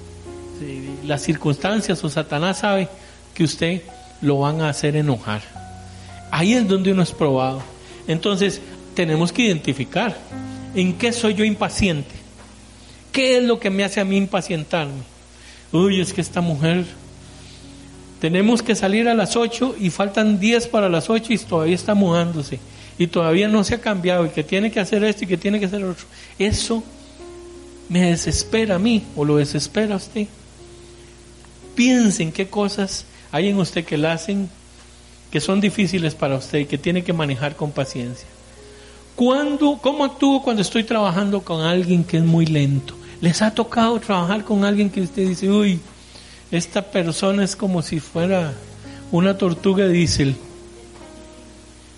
las 1.05 1.23
circunstancias 1.23 2.03
o 2.05 2.09
Satanás 2.09 2.59
sabe 2.59 2.89
que 3.35 3.45
usted 3.45 3.83
lo 4.21 4.41
van 4.41 4.61
a 4.61 4.69
hacer 4.69 4.97
enojar. 4.97 5.43
Ahí 6.31 6.55
es 6.55 6.67
donde 6.69 6.93
uno 6.93 7.03
es 7.03 7.13
probado. 7.13 7.63
Entonces, 8.07 8.61
tenemos 8.95 9.33
que 9.33 9.43
identificar 9.43 10.17
en 10.75 10.95
qué 10.95 11.13
soy 11.13 11.35
yo 11.35 11.45
impaciente. 11.45 12.15
¿Qué 13.13 13.39
es 13.39 13.45
lo 13.45 13.59
que 13.59 13.71
me 13.71 13.85
hace 13.85 14.01
a 14.01 14.05
mí 14.05 14.17
impacientarme? 14.17 15.03
Uy, 15.73 16.01
es 16.01 16.13
que 16.13 16.21
esta 16.21 16.41
mujer, 16.41 16.85
tenemos 18.21 18.63
que 18.63 18.75
salir 18.75 19.09
a 19.09 19.15
las 19.15 19.37
8 19.37 19.77
y 19.81 19.91
faltan 19.91 20.39
10 20.39 20.69
para 20.69 20.89
las 20.89 21.11
8 21.11 21.33
y 21.33 21.39
todavía 21.39 21.75
está 21.75 21.95
mudándose. 21.95 22.61
Y 22.99 23.07
todavía 23.07 23.49
no 23.49 23.65
se 23.65 23.77
ha 23.77 23.81
cambiado 23.81 24.27
y 24.27 24.31
que 24.31 24.45
tiene 24.45 24.71
que 24.71 24.79
hacer 24.79 25.03
esto 25.05 25.25
y 25.25 25.27
que 25.27 25.39
tiene 25.39 25.59
que 25.59 25.67
hacer 25.67 25.83
otro. 25.83 26.05
Eso 26.39 26.85
me 27.89 28.11
desespera 28.11 28.77
a 28.77 28.79
mí 28.79 29.03
o 29.17 29.25
lo 29.25 29.39
desespera 29.39 29.95
a 29.95 29.97
usted. 29.97 30.29
Piensen 31.81 32.31
qué 32.31 32.47
cosas 32.47 33.07
hay 33.33 33.49
en 33.49 33.59
usted 33.59 33.87
que 33.87 33.97
la 33.97 34.13
hacen 34.13 34.51
que 35.31 35.41
son 35.41 35.63
difíciles 35.63 36.15
para 36.15 36.37
usted 36.37 36.59
y 36.59 36.65
que 36.67 36.77
tiene 36.77 37.03
que 37.03 37.15
manejar 37.15 37.57
con 37.57 37.73
paciencia. 37.73 38.29
¿Cuándo, 39.17 39.79
¿Cómo 39.81 40.05
actúo 40.05 40.43
cuando 40.43 40.61
estoy 40.61 40.85
trabajando 40.85 41.41
con 41.41 41.63
alguien 41.63 42.05
que 42.05 42.19
es 42.19 42.23
muy 42.23 42.45
lento? 42.45 42.95
¿Les 43.23 43.41
ha 43.41 43.55
tocado 43.55 43.99
trabajar 43.99 44.45
con 44.45 44.67
alguien 44.67 44.91
que 44.91 45.01
usted 45.01 45.27
dice, 45.27 45.49
uy, 45.49 45.81
esta 46.51 46.83
persona 46.83 47.45
es 47.45 47.57
como 47.57 47.81
si 47.81 47.99
fuera 47.99 48.53
una 49.11 49.39
tortuga 49.39 49.89
diésel, 49.89 50.37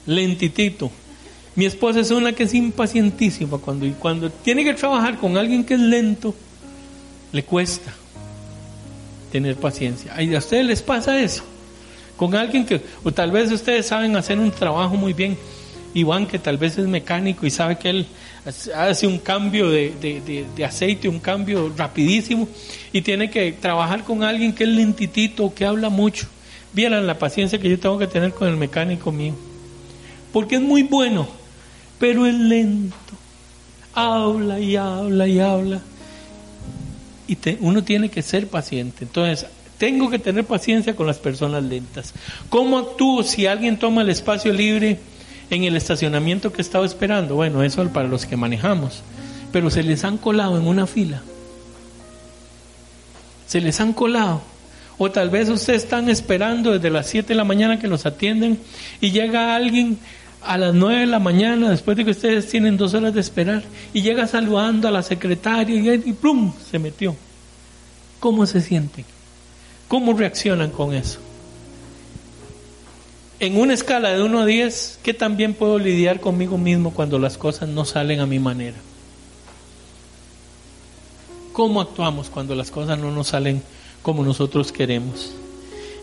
lentitito? 0.06 0.92
Mi 1.56 1.64
esposa 1.64 1.98
es 1.98 2.12
una 2.12 2.32
que 2.32 2.44
es 2.44 2.54
impacientísima 2.54 3.58
cuando, 3.58 3.92
cuando 3.98 4.30
tiene 4.30 4.62
que 4.62 4.74
trabajar 4.74 5.18
con 5.18 5.36
alguien 5.36 5.64
que 5.64 5.74
es 5.74 5.80
lento, 5.80 6.36
le 7.32 7.42
cuesta 7.42 7.92
tener 9.32 9.56
paciencia. 9.56 10.14
¿A 10.14 10.38
ustedes 10.38 10.66
les 10.66 10.82
pasa 10.82 11.18
eso? 11.18 11.42
con 12.22 12.36
alguien 12.36 12.64
que, 12.64 12.80
o 13.02 13.10
tal 13.10 13.32
vez 13.32 13.50
ustedes 13.50 13.86
saben 13.86 14.14
hacer 14.14 14.38
un 14.38 14.52
trabajo 14.52 14.94
muy 14.94 15.12
bien, 15.12 15.36
Iván 15.92 16.26
que 16.26 16.38
tal 16.38 16.56
vez 16.56 16.78
es 16.78 16.86
mecánico 16.86 17.44
y 17.44 17.50
sabe 17.50 17.76
que 17.78 17.90
él 17.90 18.06
hace 18.76 19.08
un 19.08 19.18
cambio 19.18 19.68
de, 19.68 20.46
aceite, 20.64 21.08
un 21.08 21.18
cambio 21.18 21.72
rapidísimo 21.76 22.46
y 22.92 23.02
tiene 23.02 23.28
que 23.28 23.50
trabajar 23.52 24.04
con 24.04 24.22
alguien 24.22 24.54
que 24.54 24.62
es 24.62 24.70
lentitito, 24.70 25.52
que 25.52 25.66
habla 25.66 25.88
mucho. 25.88 26.28
Vieran 26.72 27.08
la 27.08 27.18
paciencia 27.18 27.58
que 27.58 27.68
yo 27.68 27.78
tengo 27.78 27.98
que 27.98 28.06
tener 28.06 28.32
con 28.32 28.46
el 28.46 28.56
mecánico 28.56 29.10
mío. 29.10 29.34
Porque 30.32 30.54
es 30.54 30.62
muy 30.62 30.84
bueno, 30.84 31.26
pero 31.98 32.24
es 32.24 32.34
lento. 32.34 32.94
Habla 33.94 34.60
y 34.60 34.76
habla 34.76 35.26
y 35.26 35.40
habla. 35.40 35.82
Y 37.28 37.38
uno 37.60 37.84
tiene 37.84 38.08
que 38.08 38.22
ser 38.22 38.48
paciente. 38.48 39.04
Entonces, 39.04 39.46
tengo 39.78 40.10
que 40.10 40.18
tener 40.18 40.44
paciencia 40.44 40.94
con 40.94 41.06
las 41.06 41.18
personas 41.18 41.62
lentas. 41.64 42.14
¿Cómo 42.48 42.78
actúo 42.78 43.22
si 43.22 43.46
alguien 43.46 43.78
toma 43.78 44.02
el 44.02 44.10
espacio 44.10 44.52
libre 44.52 44.98
en 45.50 45.64
el 45.64 45.76
estacionamiento 45.76 46.52
que 46.52 46.62
estaba 46.62 46.86
esperando? 46.86 47.34
Bueno, 47.34 47.62
eso 47.62 47.82
es 47.82 47.88
para 47.88 48.08
los 48.08 48.26
que 48.26 48.36
manejamos. 48.36 49.02
Pero 49.50 49.70
se 49.70 49.82
les 49.82 50.04
han 50.04 50.18
colado 50.18 50.56
en 50.56 50.66
una 50.66 50.86
fila. 50.86 51.22
Se 53.46 53.60
les 53.60 53.80
han 53.80 53.92
colado. 53.92 54.42
O 54.98 55.10
tal 55.10 55.30
vez 55.30 55.48
ustedes 55.48 55.82
están 55.82 56.08
esperando 56.08 56.70
desde 56.70 56.90
las 56.90 57.08
7 57.08 57.28
de 57.28 57.34
la 57.34 57.44
mañana 57.44 57.80
que 57.80 57.88
los 57.88 58.06
atienden 58.06 58.60
y 59.00 59.10
llega 59.10 59.56
alguien 59.56 59.98
a 60.44 60.58
las 60.58 60.74
9 60.74 61.00
de 61.00 61.06
la 61.06 61.18
mañana, 61.18 61.70
después 61.70 61.96
de 61.96 62.04
que 62.04 62.10
ustedes 62.10 62.48
tienen 62.48 62.76
dos 62.76 62.94
horas 62.94 63.14
de 63.14 63.20
esperar, 63.20 63.62
y 63.92 64.02
llega 64.02 64.26
saludando 64.26 64.88
a 64.88 64.90
la 64.90 65.02
secretaria 65.02 65.94
y, 65.94 66.12
¡plum! 66.12 66.52
se 66.70 66.78
metió. 66.78 67.16
¿Cómo 68.20 68.46
se 68.46 68.60
sienten? 68.60 69.04
¿Cómo 69.88 70.12
reaccionan 70.14 70.70
con 70.70 70.94
eso? 70.94 71.18
En 73.40 73.58
una 73.58 73.74
escala 73.74 74.10
de 74.10 74.22
1 74.22 74.38
a 74.38 74.46
10, 74.46 75.00
¿qué 75.02 75.14
también 75.14 75.54
puedo 75.54 75.78
lidiar 75.78 76.20
conmigo 76.20 76.58
mismo 76.58 76.92
cuando 76.92 77.18
las 77.18 77.36
cosas 77.36 77.68
no 77.68 77.84
salen 77.84 78.20
a 78.20 78.26
mi 78.26 78.38
manera? 78.38 78.76
¿Cómo 81.52 81.80
actuamos 81.80 82.30
cuando 82.30 82.54
las 82.54 82.70
cosas 82.70 82.98
no 82.98 83.10
nos 83.10 83.28
salen 83.28 83.62
como 84.02 84.24
nosotros 84.24 84.70
queremos? 84.70 85.32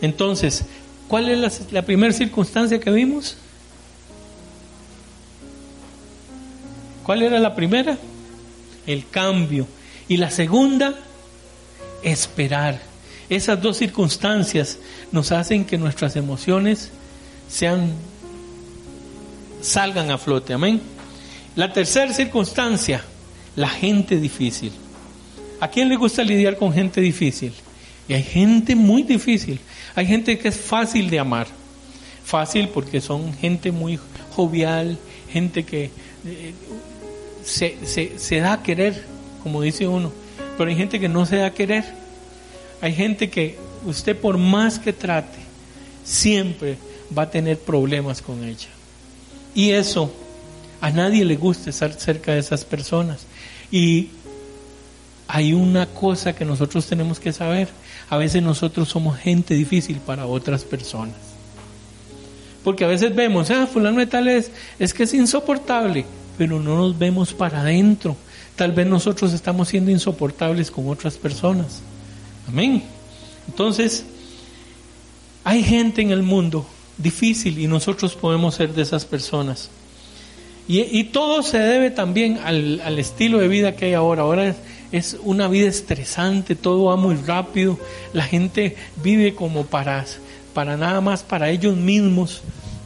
Entonces, 0.02 0.66
¿cuál 1.08 1.30
es 1.30 1.40
la, 1.40 1.52
la 1.72 1.82
primera 1.82 2.14
circunstancia 2.14 2.80
que 2.80 2.92
vimos? 2.92 3.38
¿Cuál 7.10 7.24
era 7.24 7.40
la 7.40 7.56
primera? 7.56 7.98
El 8.86 9.10
cambio. 9.10 9.66
Y 10.08 10.18
la 10.18 10.30
segunda, 10.30 10.94
esperar. 12.04 12.80
Esas 13.32 13.60
dos 13.60 13.78
circunstancias 13.78 14.78
nos 15.12 15.32
hacen 15.32 15.66
que 15.66 15.80
nuestras 15.80 16.16
emociones 16.16 16.92
sean 17.50 17.94
salgan 19.60 20.12
a 20.12 20.20
flote. 20.20 20.54
Amén. 20.54 20.82
La 21.56 21.74
tercera 21.74 22.14
circunstancia, 22.14 23.02
la 23.56 23.70
gente 23.70 24.18
difícil. 24.18 24.72
¿A 25.62 25.68
quién 25.68 25.90
le 25.90 25.96
gusta 25.96 26.22
lidiar 26.22 26.58
con 26.58 26.72
gente 26.72 27.02
difícil? 27.02 27.54
Y 28.08 28.14
hay 28.14 28.22
gente 28.22 28.76
muy 28.76 29.02
difícil. 29.02 29.60
Hay 29.96 30.06
gente 30.06 30.38
que 30.38 30.50
es 30.50 30.58
fácil 30.58 31.10
de 31.10 31.18
amar. 31.18 31.48
Fácil 32.24 32.70
porque 32.70 33.02
son 33.02 33.34
gente 33.34 33.72
muy 33.72 33.98
jovial, 34.36 35.00
gente 35.32 35.64
que 35.66 35.90
eh, 36.26 36.54
se, 37.44 38.18
se, 38.18 38.40
da 38.40 38.54
a 38.54 38.64
querer, 38.64 39.06
como 39.44 39.62
dice 39.62 39.88
uno, 39.88 40.12
pero 40.58 40.70
hay 40.70 40.76
gente 40.76 41.00
que 41.00 41.10
no 41.10 41.26
se 41.26 41.38
da 41.38 41.48
a 41.48 41.54
querer. 41.54 41.86
Hay 42.82 42.94
gente 42.94 43.30
que 43.30 43.58
usted 43.86 44.18
por 44.18 44.38
más 44.38 44.80
que 44.80 44.94
trate, 44.94 45.40
siempre 46.04 46.78
va 47.18 47.24
a 47.24 47.30
tener 47.30 47.58
problemas 47.60 48.22
con 48.22 48.44
ella. 48.44 48.68
Y 49.56 49.72
eso, 49.72 50.12
a 50.82 50.92
nadie 50.92 51.26
le 51.26 51.36
gusta 51.36 51.70
estar 51.70 51.94
cerca 51.94 52.34
de 52.34 52.40
esas 52.40 52.64
personas. 52.64 53.26
Y 53.72 54.10
hay 55.28 55.54
una 55.54 55.86
cosa 55.88 56.34
que 56.34 56.46
nosotros 56.46 56.86
tenemos 56.88 57.20
que 57.20 57.34
saber. 57.34 57.70
A 58.10 58.18
veces 58.18 58.42
nosotros 58.42 58.90
somos 58.90 59.18
gente 59.18 59.54
difícil 59.54 59.98
para 59.98 60.26
otras 60.26 60.64
personas. 60.64 61.16
Porque 62.64 62.84
a 62.84 62.88
veces 62.88 63.16
vemos, 63.16 63.50
ah, 63.52 63.68
fulano 63.68 64.00
de 64.00 64.08
tal 64.08 64.28
es, 64.28 64.52
es 64.78 64.94
que 64.94 65.04
es 65.04 65.14
insoportable 65.14 66.06
pero 66.40 66.58
no 66.62 66.78
nos 66.78 66.98
vemos 66.98 67.34
para 67.34 67.60
adentro. 67.60 68.16
Tal 68.56 68.72
vez 68.72 68.88
nosotros 68.88 69.34
estamos 69.34 69.68
siendo 69.68 69.92
insoportables 69.92 70.72
con 70.72 70.88
otras 70.88 71.18
personas. 71.18 71.82
Amén. 72.48 72.82
Entonces, 73.50 74.06
hay 75.44 75.62
gente 75.62 76.02
en 76.02 76.12
el 76.12 76.24
mundo 76.24 76.66
difícil 76.98 77.60
y 77.60 77.68
nosotros 77.68 78.16
podemos 78.16 78.56
ser 78.56 78.74
de 78.74 78.84
esas 78.84 79.04
personas. 79.04 79.70
Y, 80.66 81.04
todo 81.06 81.44
se 81.44 81.60
debe 81.60 81.92
también 81.92 82.38
al, 82.38 83.00
estilo 83.00 83.40
de 83.40 83.50
vida 83.50 83.76
que 83.76 83.86
hay 83.86 83.96
ahora. 83.96 84.22
Ahora 84.22 84.56
es, 84.94 85.18
una 85.24 85.50
vida 85.50 85.68
estresante, 85.68 86.56
todo 86.56 86.86
va 86.86 86.96
muy 86.96 87.16
rápido, 87.16 87.78
la 88.14 88.24
gente 88.24 88.78
vive 89.04 89.36
como 89.36 89.66
para, 89.66 90.06
para 90.54 90.78
nada 90.78 91.02
más 91.02 91.24
para 91.24 91.50
ellos 91.50 91.76
mismos. 91.76 92.44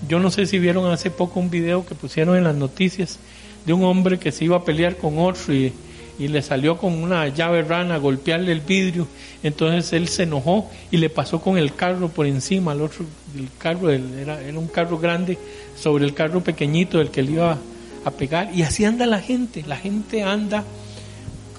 Yo 0.10 0.20
no 0.20 0.32
sé 0.32 0.48
si 0.48 0.58
vieron 0.58 0.92
hace 0.92 1.12
poco 1.12 1.39
un 1.39 1.52
video 1.52 1.86
que 1.86 1.94
pusieron 1.94 2.36
en 2.36 2.46
las 2.46 2.56
noticias 2.56 3.20
de 3.65 3.73
un 3.73 3.84
hombre 3.84 4.19
que 4.19 4.32
se 4.32 4.45
iba 4.45 4.58
a 4.58 4.65
pelear 4.65 4.97
con 4.97 5.17
otro 5.19 5.54
y, 5.54 5.73
le 6.19 6.41
salió 6.41 6.78
con 6.78 6.93
una 6.93 7.28
llave 7.28 7.63
rana 7.63 7.95
a 7.95 7.97
golpearle 7.97 8.52
el 8.52 8.62
vidrio. 8.62 9.08
Entonces 9.41 9.91
él 9.93 10.08
se 10.08 10.23
enojó 10.23 10.69
y 10.89 10.97
le 10.97 11.10
pasó 11.10 11.41
con 11.41 11.58
el 11.58 11.73
carro 11.73 12.08
por 12.08 12.28
encima 12.28 12.71
al 12.71 12.82
otro. 12.82 13.06
El 13.36 13.49
carro 13.58 13.89
era, 13.89 14.39
era 14.39 14.58
un 14.58 14.67
carro 14.67 14.99
grande 14.99 15.38
sobre 15.76 16.06
el 16.06 16.13
carro 16.13 16.41
pequeñito 16.41 16.99
del 16.99 17.10
que 17.10 17.23
le 17.23 17.32
iba 17.34 17.58
a 18.06 18.12
pegar. 18.12 18.52
Y 18.54 18.62
así 18.62 18.86
anda 18.86 19.06
la 19.06 19.19
gente. 19.19 19.63
La 19.67 19.76
gente 19.76 20.23
anda 20.23 20.63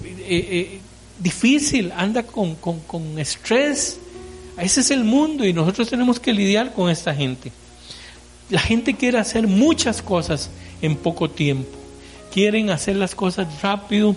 eh, 0.03 0.47
eh, 0.49 0.79
difícil, 1.19 1.91
anda 1.95 2.23
con, 2.23 2.55
con, 2.55 2.79
con 2.79 3.19
estrés. 3.19 3.99
Ese 4.57 4.79
es 4.79 4.89
el 4.89 5.03
mundo 5.03 5.45
y 5.45 5.53
nosotros 5.53 5.89
tenemos 5.89 6.19
que 6.19 6.33
lidiar 6.33 6.73
con 6.73 6.89
esta 6.89 7.13
gente. 7.13 7.51
La 8.49 8.61
gente 8.61 8.95
quiere 8.95 9.19
hacer 9.19 9.47
muchas 9.47 10.01
cosas 10.01 10.49
en 10.81 10.95
poco 10.95 11.29
tiempo 11.29 11.84
quieren 12.35 12.69
hacer 12.69 12.97
las 12.97 13.15
cosas 13.15 13.61
rápido 13.61 14.13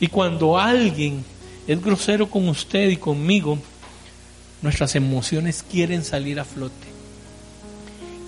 y 0.00 0.08
cuando 0.08 0.58
alguien 0.58 1.24
es 1.68 1.80
grosero 1.80 2.28
con 2.28 2.48
usted 2.48 2.90
y 2.90 2.96
conmigo, 2.96 3.60
nuestras 4.60 4.96
emociones 4.96 5.62
quieren 5.70 6.02
salir 6.02 6.40
a 6.40 6.44
flote. 6.44 6.88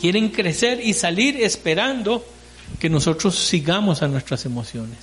Quieren 0.00 0.28
crecer 0.28 0.78
y 0.80 0.92
salir 0.92 1.42
esperando 1.42 2.24
que 2.78 2.88
nosotros 2.88 3.36
sigamos 3.36 4.02
a 4.02 4.06
nuestras 4.06 4.46
emociones. 4.46 4.98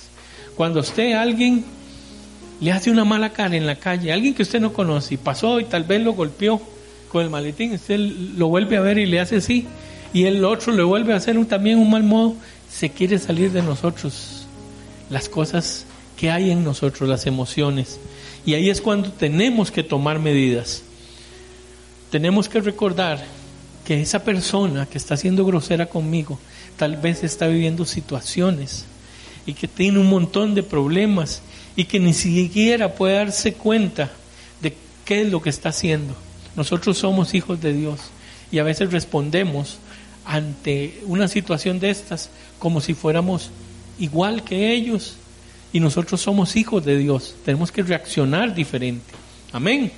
Cuando 0.56 0.80
usted 0.80 1.12
alguien 1.12 1.62
le 2.62 2.72
hace 2.72 2.90
una 2.90 3.04
mala 3.04 3.34
cara 3.34 3.56
en 3.56 3.66
la 3.66 3.76
calle, 3.76 4.10
alguien 4.10 4.32
que 4.32 4.44
usted 4.44 4.58
no 4.58 4.72
conoce 4.72 5.12
y 5.12 5.18
pasó 5.18 5.60
y 5.60 5.64
tal 5.64 5.84
vez 5.84 6.00
lo 6.00 6.14
golpeó 6.14 6.62
con 7.10 7.22
el 7.22 7.28
maletín, 7.28 7.74
usted 7.74 7.98
lo 7.98 8.48
vuelve 8.48 8.78
a 8.78 8.80
ver 8.80 8.96
y 8.96 9.04
le 9.04 9.20
hace 9.20 9.36
así, 9.36 9.66
y 10.14 10.24
el 10.24 10.42
otro 10.46 10.72
le 10.72 10.82
vuelve 10.82 11.12
a 11.12 11.16
hacer 11.16 11.44
también 11.44 11.78
un 11.78 11.90
mal 11.90 12.04
modo, 12.04 12.36
se 12.72 12.90
quiere 12.90 13.18
salir 13.18 13.52
de 13.52 13.62
nosotros 13.62 14.46
las 15.10 15.28
cosas 15.28 15.86
que 16.16 16.30
hay 16.30 16.50
en 16.50 16.64
nosotros, 16.64 17.08
las 17.08 17.26
emociones. 17.26 17.98
Y 18.46 18.54
ahí 18.54 18.70
es 18.70 18.80
cuando 18.80 19.10
tenemos 19.10 19.70
que 19.70 19.82
tomar 19.82 20.18
medidas. 20.18 20.82
Tenemos 22.10 22.48
que 22.48 22.60
recordar 22.60 23.24
que 23.84 24.00
esa 24.00 24.22
persona 24.22 24.86
que 24.86 24.98
está 24.98 25.16
siendo 25.16 25.44
grosera 25.44 25.86
conmigo 25.86 26.38
tal 26.76 26.96
vez 26.96 27.24
está 27.24 27.46
viviendo 27.48 27.84
situaciones 27.84 28.84
y 29.46 29.54
que 29.54 29.68
tiene 29.68 29.98
un 29.98 30.08
montón 30.08 30.54
de 30.54 30.62
problemas 30.62 31.42
y 31.76 31.84
que 31.84 31.98
ni 31.98 32.14
siquiera 32.14 32.94
puede 32.94 33.14
darse 33.14 33.54
cuenta 33.54 34.10
de 34.60 34.74
qué 35.04 35.22
es 35.22 35.30
lo 35.30 35.42
que 35.42 35.50
está 35.50 35.70
haciendo. 35.70 36.14
Nosotros 36.56 36.98
somos 36.98 37.34
hijos 37.34 37.60
de 37.60 37.72
Dios 37.72 38.00
y 38.52 38.58
a 38.58 38.64
veces 38.64 38.92
respondemos 38.92 39.78
ante 40.24 41.00
una 41.06 41.28
situación 41.28 41.80
de 41.80 41.90
estas 41.90 42.30
como 42.60 42.80
si 42.80 42.94
fuéramos 42.94 43.50
igual 43.98 44.44
que 44.44 44.72
ellos 44.72 45.16
y 45.72 45.80
nosotros 45.80 46.20
somos 46.20 46.54
hijos 46.54 46.84
de 46.84 46.96
Dios. 46.96 47.34
Tenemos 47.44 47.72
que 47.72 47.82
reaccionar 47.82 48.54
diferente. 48.54 49.12
Amén. 49.52 49.90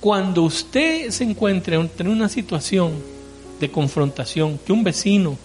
Cuando 0.00 0.42
usted 0.42 1.10
se 1.10 1.24
encuentre 1.24 1.76
en 1.76 2.08
una 2.08 2.28
situación 2.28 2.92
de 3.60 3.70
confrontación, 3.70 4.58
que 4.58 4.72
un 4.72 4.82
vecino 4.82 5.38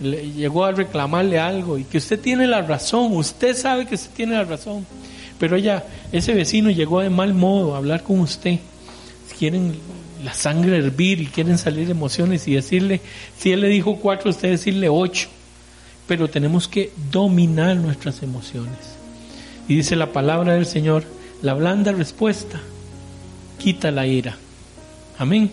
le 0.00 0.32
llegó 0.32 0.64
a 0.64 0.72
reclamarle 0.72 1.38
algo 1.38 1.78
y 1.78 1.84
que 1.84 1.98
usted 1.98 2.20
tiene 2.20 2.46
la 2.46 2.62
razón, 2.62 3.16
usted 3.16 3.56
sabe 3.56 3.86
que 3.86 3.94
usted 3.94 4.10
tiene 4.14 4.34
la 4.34 4.44
razón, 4.44 4.86
pero 5.38 5.56
ella, 5.56 5.84
ese 6.12 6.34
vecino 6.34 6.70
llegó 6.70 7.00
de 7.00 7.10
mal 7.10 7.34
modo 7.34 7.74
a 7.74 7.78
hablar 7.78 8.02
con 8.02 8.20
usted, 8.20 8.58
quieren 9.38 9.74
la 10.24 10.32
sangre 10.32 10.78
hervir 10.78 11.20
y 11.20 11.26
quieren 11.26 11.58
salir 11.58 11.90
emociones 11.90 12.48
y 12.48 12.54
decirle, 12.54 13.00
si 13.36 13.52
él 13.52 13.60
le 13.60 13.68
dijo 13.68 13.96
cuatro, 13.96 14.30
usted 14.30 14.50
decirle 14.50 14.88
ocho. 14.88 15.28
Pero 16.08 16.28
tenemos 16.28 16.66
que 16.66 16.92
dominar 17.10 17.76
nuestras 17.76 18.22
emociones. 18.22 18.78
Y 19.68 19.76
dice 19.76 19.96
la 19.96 20.12
palabra 20.12 20.54
del 20.54 20.66
Señor, 20.66 21.04
la 21.42 21.54
blanda 21.54 21.92
respuesta 21.92 22.60
quita 23.58 23.90
la 23.90 24.06
ira. 24.06 24.36
Amén. 25.18 25.50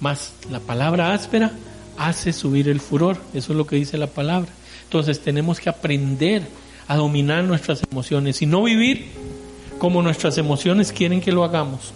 Más 0.00 0.32
la 0.50 0.60
palabra 0.60 1.12
áspera 1.12 1.52
hace 1.96 2.32
subir 2.32 2.68
el 2.68 2.80
furor. 2.80 3.18
Eso 3.34 3.52
es 3.52 3.56
lo 3.56 3.66
que 3.66 3.76
dice 3.76 3.98
la 3.98 4.08
palabra. 4.08 4.50
Entonces 4.84 5.20
tenemos 5.20 5.60
que 5.60 5.68
aprender 5.68 6.42
a 6.88 6.96
dominar 6.96 7.44
nuestras 7.44 7.82
emociones 7.90 8.42
y 8.42 8.46
no 8.46 8.64
vivir 8.64 9.06
como 9.78 10.02
nuestras 10.02 10.38
emociones 10.38 10.92
quieren 10.92 11.20
que 11.20 11.32
lo 11.32 11.44
hagamos 11.44 11.92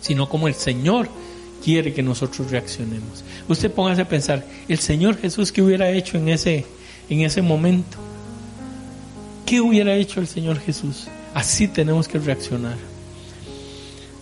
sino 0.00 0.28
como 0.28 0.48
el 0.48 0.54
Señor 0.54 1.08
quiere 1.64 1.92
que 1.92 2.02
nosotros 2.02 2.50
reaccionemos. 2.50 3.24
Usted 3.48 3.70
póngase 3.70 4.02
a 4.02 4.08
pensar, 4.08 4.44
el 4.68 4.78
Señor 4.78 5.16
Jesús, 5.18 5.52
¿qué 5.52 5.62
hubiera 5.62 5.90
hecho 5.90 6.16
en 6.18 6.28
ese, 6.28 6.64
en 7.08 7.20
ese 7.20 7.42
momento? 7.42 7.98
¿Qué 9.44 9.60
hubiera 9.60 9.94
hecho 9.94 10.20
el 10.20 10.26
Señor 10.26 10.60
Jesús? 10.60 11.08
Así 11.34 11.68
tenemos 11.68 12.06
que 12.08 12.18
reaccionar. 12.18 12.76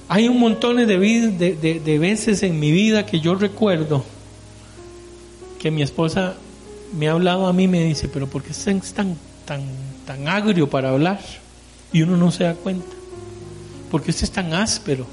Hay 0.09 0.29
un 0.29 0.39
montón 0.39 0.77
de, 0.77 0.87
de, 0.87 1.81
de, 1.81 1.99
veces 1.99 2.45
en 2.45 2.61
mi 2.61 2.71
vida 2.71 3.07
que 3.07 3.19
yo 3.19 3.35
recuerdo 3.35 4.05
que 5.59 5.73
mi 5.73 5.83
esposa 5.83 6.37
me 6.97 7.09
ha 7.09 7.13
hablado 7.13 7.49
a 7.49 7.53
mí 7.53 7.67
me 7.67 7.83
dice, 7.83 8.09
pero 8.09 8.29
¿por 8.29 8.45
qué 8.45 8.53
es 8.53 8.65
tan, 8.65 9.17
tan, 9.45 9.65
tan 10.07 10.29
agrio 10.29 10.71
para 10.71 10.91
hablar? 10.91 11.21
Y 11.93 12.03
uno 12.03 12.17
no 12.17 12.31
se 12.31 12.45
da 12.45 12.55
cuenta. 12.55 12.87
¿Por 13.91 14.03
qué 14.03 14.13
es 14.13 14.31
tan 14.31 14.53
áspero? 14.53 15.07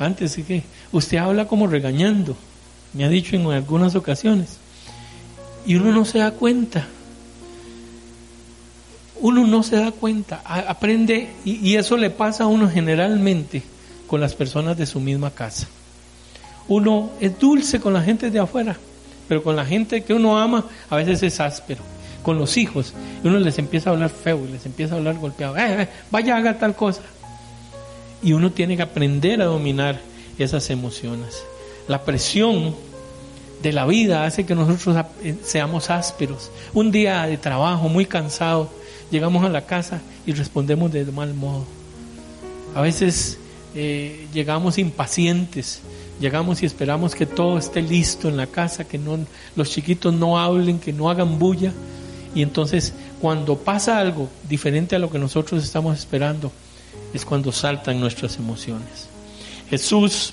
Antes 0.00 0.32
sí 0.32 0.42
que 0.44 0.62
usted 0.92 1.18
habla 1.18 1.46
como 1.46 1.66
regañando. 1.66 2.34
me 2.94 3.04
ha 3.04 3.08
dicho 3.08 3.36
en 3.36 3.46
algunas 3.50 3.94
ocasiones. 3.94 4.56
Y 5.66 5.74
uno 5.74 5.92
no 5.92 6.06
se 6.06 6.18
da 6.18 6.30
cuenta. 6.30 6.88
Uno 9.20 9.46
no 9.46 9.62
se 9.62 9.76
da 9.76 9.92
cuenta. 9.92 10.40
Aprende, 10.44 11.28
y, 11.44 11.74
eso 11.76 11.98
le 11.98 12.08
pasa 12.08 12.44
a 12.44 12.46
uno 12.46 12.68
generalmente 12.70 13.62
con 14.06 14.22
las 14.22 14.34
personas 14.34 14.78
de 14.78 14.86
su 14.86 15.00
misma 15.00 15.30
casa. 15.30 15.68
Uno 16.66 17.10
es 17.20 17.38
dulce 17.38 17.78
con 17.78 17.92
la 17.92 18.00
gente 18.00 18.30
de 18.30 18.38
afuera, 18.38 18.76
pero 19.28 19.42
con 19.42 19.54
la 19.54 19.66
gente 19.66 20.02
que 20.02 20.14
uno 20.14 20.38
ama 20.38 20.64
a 20.88 20.96
veces 20.96 21.22
es 21.22 21.40
áspero. 21.40 21.82
Con 22.22 22.38
los 22.38 22.56
hijos, 22.56 22.94
uno 23.22 23.38
les 23.38 23.58
empieza 23.58 23.90
a 23.90 23.92
hablar 23.92 24.10
feo 24.10 24.46
y 24.46 24.52
les 24.52 24.64
empieza 24.64 24.94
a 24.94 24.98
hablar 24.98 25.16
golpeado. 25.16 25.56
Eh, 25.58 25.82
eh, 25.82 25.88
vaya, 26.10 26.36
haga 26.36 26.58
tal 26.58 26.74
cosa. 26.74 27.02
Y 28.22 28.32
uno 28.32 28.50
tiene 28.52 28.76
que 28.76 28.82
aprender 28.82 29.40
a 29.40 29.46
dominar 29.46 30.00
esas 30.38 30.70
emociones. 30.70 31.44
La 31.88 32.04
presión 32.04 32.74
de 33.62 33.72
la 33.72 33.86
vida 33.86 34.24
hace 34.24 34.46
que 34.46 34.54
nosotros 34.54 35.04
eh, 35.22 35.36
seamos 35.42 35.90
ásperos. 35.90 36.50
Un 36.72 36.90
día 36.90 37.24
de 37.26 37.36
trabajo 37.36 37.88
muy 37.88 38.06
cansado, 38.06 38.70
llegamos 39.10 39.44
a 39.44 39.48
la 39.48 39.66
casa 39.66 40.00
y 40.26 40.32
respondemos 40.32 40.92
de 40.92 41.04
mal 41.06 41.34
modo. 41.34 41.64
A 42.74 42.80
veces 42.80 43.38
eh, 43.74 44.26
llegamos 44.32 44.78
impacientes, 44.78 45.80
llegamos 46.20 46.62
y 46.62 46.66
esperamos 46.66 47.14
que 47.14 47.26
todo 47.26 47.58
esté 47.58 47.82
listo 47.82 48.28
en 48.28 48.36
la 48.36 48.46
casa, 48.46 48.84
que 48.84 48.98
no, 48.98 49.18
los 49.56 49.70
chiquitos 49.70 50.14
no 50.14 50.38
hablen, 50.38 50.78
que 50.78 50.92
no 50.92 51.10
hagan 51.10 51.38
bulla. 51.38 51.72
Y 52.34 52.42
entonces 52.42 52.94
cuando 53.20 53.56
pasa 53.58 53.98
algo 53.98 54.28
diferente 54.48 54.96
a 54.96 54.98
lo 54.98 55.10
que 55.10 55.18
nosotros 55.18 55.62
estamos 55.62 55.98
esperando, 55.98 56.52
es 57.12 57.24
cuando 57.24 57.52
saltan 57.52 58.00
nuestras 58.00 58.36
emociones. 58.36 59.08
Jesús 59.68 60.32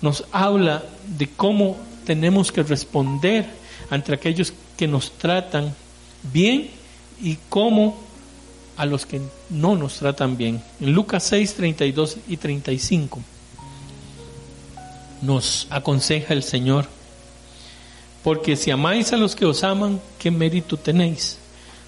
nos 0.00 0.24
habla 0.32 0.82
de 1.16 1.28
cómo 1.28 1.76
tenemos 2.04 2.52
que 2.52 2.62
responder 2.62 3.46
ante 3.90 4.12
aquellos 4.12 4.52
que 4.76 4.86
nos 4.86 5.12
tratan 5.12 5.74
bien 6.32 6.70
y 7.22 7.38
cómo 7.48 7.98
a 8.76 8.86
los 8.86 9.06
que 9.06 9.20
no 9.50 9.76
nos 9.76 9.94
tratan 9.94 10.36
bien. 10.36 10.62
En 10.80 10.92
Lucas 10.92 11.22
6, 11.24 11.54
32 11.54 12.16
y 12.28 12.36
35 12.36 13.22
nos 15.22 15.66
aconseja 15.70 16.34
el 16.34 16.42
Señor, 16.42 16.86
porque 18.22 18.56
si 18.56 18.70
amáis 18.70 19.12
a 19.12 19.16
los 19.16 19.34
que 19.34 19.46
os 19.46 19.64
aman, 19.64 20.00
¿qué 20.18 20.30
mérito 20.30 20.76
tenéis? 20.76 21.38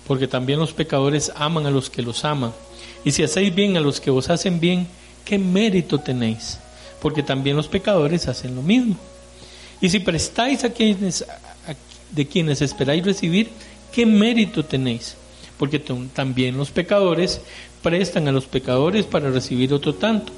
Porque 0.06 0.28
también 0.28 0.58
los 0.58 0.72
pecadores 0.72 1.32
aman 1.34 1.66
a 1.66 1.70
los 1.70 1.90
que 1.90 2.02
los 2.02 2.24
aman. 2.24 2.52
Y 3.04 3.12
si 3.12 3.22
hacéis 3.22 3.54
bien 3.54 3.76
a 3.76 3.80
los 3.80 4.00
que 4.00 4.10
os 4.10 4.30
hacen 4.30 4.60
bien, 4.60 4.86
¿qué 5.24 5.38
mérito 5.38 5.98
tenéis? 5.98 6.58
Porque 7.00 7.22
también 7.22 7.56
los 7.56 7.68
pecadores 7.68 8.28
hacen 8.28 8.54
lo 8.56 8.62
mismo. 8.62 8.96
Y 9.80 9.90
si 9.90 10.00
prestáis 10.00 10.64
a 10.64 10.70
quienes 10.70 11.24
de 12.10 12.26
quienes 12.26 12.62
esperáis 12.62 13.04
recibir, 13.04 13.50
¿qué 13.92 14.06
mérito 14.06 14.64
tenéis? 14.64 15.16
Porque 15.58 15.78
también 16.12 16.56
los 16.56 16.70
pecadores 16.70 17.40
prestan 17.82 18.28
a 18.28 18.32
los 18.32 18.46
pecadores 18.46 19.04
para 19.06 19.30
recibir 19.30 19.72
otro 19.72 19.94
tanto. 19.94 20.32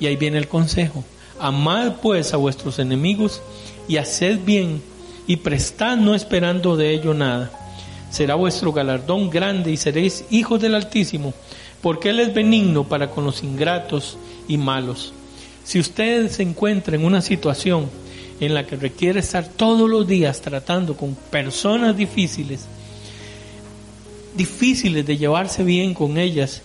Y 0.00 0.06
ahí 0.06 0.16
viene 0.16 0.38
el 0.38 0.48
consejo. 0.48 1.04
Amad 1.38 1.96
pues 2.02 2.34
a 2.34 2.36
vuestros 2.36 2.78
enemigos 2.78 3.40
y 3.86 3.96
haced 3.96 4.40
bien 4.44 4.82
y 5.26 5.36
prestad 5.36 5.96
no 5.96 6.14
esperando 6.14 6.76
de 6.76 6.92
ello 6.92 7.14
nada. 7.14 7.50
Será 8.10 8.34
vuestro 8.34 8.72
galardón 8.72 9.30
grande 9.30 9.70
y 9.70 9.76
seréis 9.76 10.24
hijos 10.30 10.60
del 10.60 10.74
Altísimo, 10.74 11.34
porque 11.82 12.10
Él 12.10 12.20
es 12.20 12.34
benigno 12.34 12.84
para 12.84 13.10
con 13.10 13.24
los 13.24 13.42
ingratos 13.42 14.18
y 14.46 14.56
malos. 14.56 15.12
Si 15.64 15.78
usted 15.78 16.30
se 16.30 16.42
encuentra 16.42 16.96
en 16.96 17.04
una 17.04 17.20
situación 17.20 17.88
en 18.40 18.54
la 18.54 18.66
que 18.66 18.76
requiere 18.76 19.20
estar 19.20 19.46
todos 19.46 19.88
los 19.88 20.06
días 20.06 20.40
tratando 20.40 20.96
con 20.96 21.14
personas 21.14 21.96
difíciles, 21.96 22.66
difíciles 24.36 25.04
de 25.04 25.16
llevarse 25.16 25.64
bien 25.64 25.94
con 25.94 26.16
ellas, 26.16 26.62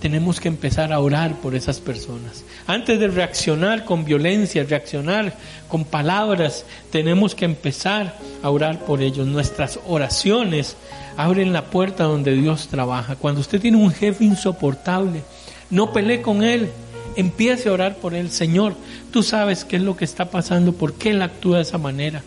tenemos 0.00 0.40
que 0.40 0.48
empezar 0.48 0.92
a 0.92 1.00
orar 1.00 1.40
por 1.40 1.54
esas 1.54 1.80
personas. 1.80 2.44
Antes 2.66 2.98
de 2.98 3.08
reaccionar 3.08 3.84
con 3.84 4.06
violencia, 4.06 4.64
reaccionar 4.64 5.34
con 5.68 5.84
palabras, 5.84 6.64
tenemos 6.90 7.34
que 7.34 7.44
empezar 7.44 8.18
a 8.42 8.48
orar 8.48 8.80
por 8.86 9.02
ellos. 9.02 9.26
Nuestras 9.26 9.78
oraciones 9.86 10.76
abren 11.18 11.52
la 11.52 11.66
puerta 11.66 12.04
donde 12.04 12.32
Dios 12.32 12.68
trabaja. 12.68 13.16
Cuando 13.16 13.42
usted 13.42 13.60
tiene 13.60 13.76
un 13.76 13.90
jefe 13.90 14.24
insoportable, 14.24 15.22
no 15.68 15.92
pelee 15.92 16.22
con 16.22 16.42
él, 16.42 16.70
empiece 17.16 17.68
a 17.68 17.72
orar 17.72 17.96
por 17.96 18.14
él. 18.14 18.30
Señor, 18.30 18.74
tú 19.12 19.22
sabes 19.22 19.66
qué 19.66 19.76
es 19.76 19.82
lo 19.82 19.94
que 19.94 20.06
está 20.06 20.30
pasando, 20.30 20.72
por 20.72 20.94
qué 20.94 21.10
él 21.10 21.20
actúa 21.20 21.58
de 21.58 21.64
esa 21.64 21.76
manera. 21.76 22.22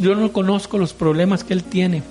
Yo 0.00 0.14
no 0.14 0.32
conozco 0.32 0.78
los 0.78 0.94
problemas 0.94 1.44
que 1.44 1.52
él 1.52 1.62
tiene, 1.62 2.02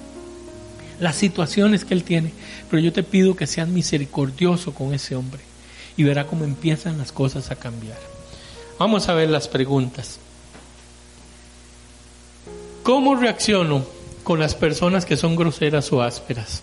las 1.00 1.15
situaciones 1.15 1.86
que 1.86 1.96
él 1.96 2.04
tiene, 2.04 2.34
pero 2.70 2.84
yo 2.84 2.93
te 2.93 3.02
pido 3.02 3.36
que 3.36 3.48
seas 3.48 3.67
misericordioso 3.67 4.76
con 4.76 4.93
ese 4.93 5.15
hombre 5.15 5.41
y 5.98 6.04
verá 6.04 6.28
cómo 6.28 6.46
empiezan 6.46 7.00
las 7.00 7.12
cosas 7.12 7.52
a 7.52 7.56
cambiar. 7.56 7.98
Vamos 8.80 9.10
a 9.10 9.16
ver 9.16 9.30
las 9.30 9.48
preguntas. 9.48 10.20
¿Cómo 12.84 13.16
reacciono 13.16 13.84
con 14.24 14.40
las 14.40 14.56
personas 14.56 15.06
que 15.06 15.18
son 15.18 15.36
groseras 15.36 15.92
o 15.92 16.04
ásperas? 16.04 16.62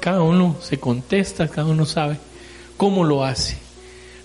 Cada 0.00 0.22
uno 0.22 0.56
se 0.62 0.78
contesta, 0.78 1.48
cada 1.48 1.66
uno 1.66 1.84
sabe 1.84 2.18
cómo 2.76 3.04
lo 3.04 3.24
hace. 3.24 3.58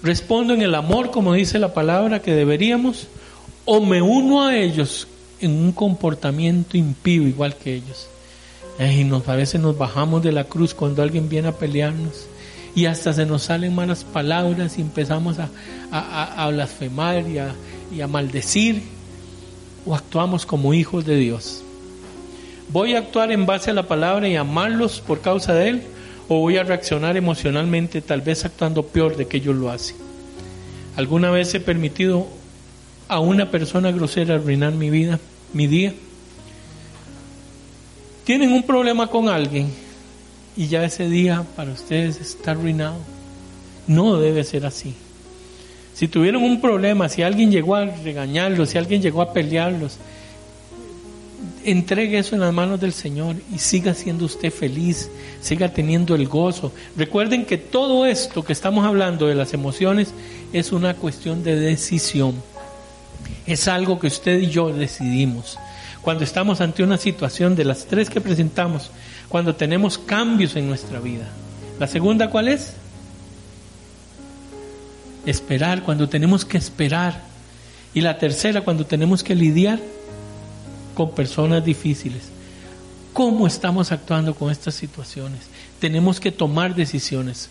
¿Respondo 0.04 0.54
en 0.54 0.62
el 0.62 0.76
amor, 0.76 1.12
como 1.12 1.34
dice 1.34 1.58
la 1.60 1.74
palabra, 1.74 2.22
que 2.22 2.34
deberíamos? 2.34 3.08
¿O 3.66 3.82
me 3.82 4.02
uno 4.02 4.44
a 4.46 4.56
ellos 4.56 5.08
en 5.40 5.52
un 5.52 5.72
comportamiento 5.72 6.78
impío 6.78 7.24
igual 7.24 7.56
que 7.56 7.74
ellos? 7.74 8.08
Y 8.80 9.04
nos, 9.04 9.28
a 9.28 9.36
veces 9.36 9.60
nos 9.60 9.78
bajamos 9.78 10.24
de 10.24 10.32
la 10.32 10.44
cruz 10.44 10.74
cuando 10.74 11.02
alguien 11.02 11.30
viene 11.30 11.50
a 11.50 11.58
pelearnos 11.58 12.28
y 12.76 12.86
hasta 12.86 13.14
se 13.14 13.26
nos 13.26 13.44
salen 13.44 13.76
malas 13.76 14.04
palabras 14.04 14.78
y 14.78 14.82
empezamos 14.82 15.38
a, 15.40 15.50
a, 15.92 16.50
blasfemar 16.50 17.28
y 17.28 17.38
a, 17.38 17.54
y 17.94 18.02
a 18.02 18.08
maldecir 18.08 18.82
o 19.86 19.96
actuamos 19.96 20.46
como 20.46 20.74
hijos 20.74 21.06
de 21.06 21.16
Dios. 21.16 21.64
¿Voy 22.70 22.96
a 22.96 23.00
actuar 23.00 23.32
en 23.32 23.46
base 23.46 23.72
a 23.72 23.74
la 23.74 23.88
palabra 23.88 24.28
y 24.28 24.36
amarlos 24.36 25.02
por 25.02 25.22
causa 25.22 25.54
de 25.54 25.70
Él? 25.70 25.84
o 26.34 26.40
voy 26.40 26.56
a 26.56 26.64
reaccionar 26.64 27.18
emocionalmente, 27.18 28.02
tal 28.02 28.22
vez 28.22 28.46
actuando 28.46 28.84
peor 28.84 29.18
de 29.18 29.28
que 29.28 29.36
ellos 29.36 29.54
lo 29.54 29.70
hacen. 29.70 29.98
¿Alguna 30.96 31.30
vez 31.30 31.54
he 31.54 31.60
permitido 31.60 32.26
a 33.10 33.20
una 33.20 33.52
persona 33.52 33.92
grosera 33.92 34.36
arruinar 34.36 34.72
mi 34.72 34.90
vida, 34.90 35.20
mi 35.52 35.68
día? 35.68 35.94
Tienen 38.24 38.54
un 38.54 38.64
problema 38.64 39.08
con 39.08 39.28
alguien 39.28 39.74
y 40.62 40.68
ya 40.68 40.86
ese 40.86 41.10
día 41.10 41.44
para 41.56 41.72
ustedes 41.72 42.22
está 42.22 42.52
arruinado. 42.52 42.98
No 43.88 44.18
debe 44.18 44.44
ser 44.44 44.68
así. 44.68 44.94
Si 45.96 46.08
tuvieron 46.08 46.44
un 46.44 46.62
problema, 46.62 47.10
si 47.10 47.24
alguien 47.24 47.50
llegó 47.50 47.76
a 47.76 47.86
regañarlos, 47.86 48.70
si 48.70 48.78
alguien 48.78 49.02
llegó 49.02 49.24
a 49.24 49.34
pelearlos, 49.34 49.98
entregue 51.66 52.20
eso 52.20 52.36
en 52.36 52.42
las 52.42 52.54
manos 52.54 52.80
del 52.80 52.94
Señor 52.94 53.38
y 53.52 53.58
siga 53.58 53.96
siendo 53.96 54.26
usted 54.26 54.52
feliz, 54.52 55.10
siga 55.42 55.74
teniendo 55.74 56.14
el 56.14 56.28
gozo. 56.28 56.72
Recuerden 56.96 57.48
que 57.48 57.58
todo 57.58 58.06
esto 58.06 58.44
que 58.44 58.54
estamos 58.54 58.86
hablando 58.86 59.26
de 59.26 59.34
las 59.34 59.56
emociones 59.56 60.14
es 60.54 60.72
una 60.72 60.94
cuestión 60.94 61.44
de 61.44 61.56
decisión. 61.56 62.36
Es 63.48 63.68
algo 63.68 63.98
que 63.98 64.06
usted 64.06 64.38
y 64.38 64.52
yo 64.52 64.72
decidimos. 64.72 65.58
Cuando 66.04 66.24
estamos 66.24 66.62
ante 66.62 66.84
una 66.84 67.00
situación 67.00 67.56
de 67.56 67.66
las 67.66 67.88
tres 67.88 68.12
que 68.12 68.22
presentamos, 68.22 68.92
cuando 69.32 69.56
tenemos 69.56 69.98
cambios 69.98 70.58
en 70.58 70.68
nuestra 70.68 71.00
vida. 71.00 71.26
La 71.80 71.88
segunda, 71.88 72.30
¿cuál 72.30 72.50
es? 72.50 72.74
Esperar, 75.26 75.84
cuando 75.84 76.10
tenemos 76.10 76.44
que 76.44 76.58
esperar. 76.58 77.22
Y 77.94 78.02
la 78.02 78.18
tercera, 78.18 78.62
cuando 78.62 78.86
tenemos 78.86 79.24
que 79.24 79.34
lidiar 79.34 79.80
con 80.96 81.12
personas 81.12 81.64
difíciles. 81.64 82.24
¿Cómo 83.14 83.48
estamos 83.48 83.94
actuando 83.94 84.36
con 84.36 84.52
estas 84.52 84.76
situaciones? 84.76 85.40
Tenemos 85.80 86.20
que 86.20 86.34
tomar 86.34 86.76
decisiones. 86.76 87.48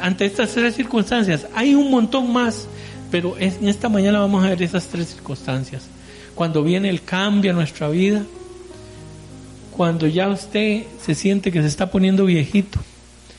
ante 0.00 0.24
estas 0.24 0.50
tres 0.50 0.74
circunstancias, 0.74 1.46
hay 1.54 1.76
un 1.76 1.92
montón 1.92 2.32
más, 2.32 2.66
pero 3.12 3.36
en 3.38 3.68
esta 3.68 3.88
mañana 3.88 4.18
vamos 4.18 4.44
a 4.44 4.48
ver 4.48 4.62
esas 4.64 4.88
tres 4.88 5.10
circunstancias. 5.10 5.84
Cuando 6.34 6.64
viene 6.64 6.88
el 6.88 7.04
cambio 7.04 7.52
a 7.52 7.54
nuestra 7.54 7.88
vida, 7.88 8.24
cuando 9.78 10.08
ya 10.08 10.28
usted 10.28 10.82
se 11.00 11.14
siente 11.14 11.52
que 11.52 11.62
se 11.62 11.68
está 11.68 11.90
poniendo 11.90 12.24
viejito 12.24 12.80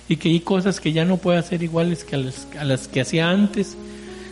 y 0.07 0.15
que 0.15 0.29
hay 0.29 0.39
cosas 0.39 0.79
que 0.79 0.93
ya 0.93 1.03
no 1.03 1.17
puede 1.17 1.37
hacer 1.37 1.61
iguales 1.61 2.05
que 2.05 2.15
a 2.15 2.63
las, 2.63 2.87
que 2.87 3.01
hacía 3.01 3.29
antes, 3.29 3.75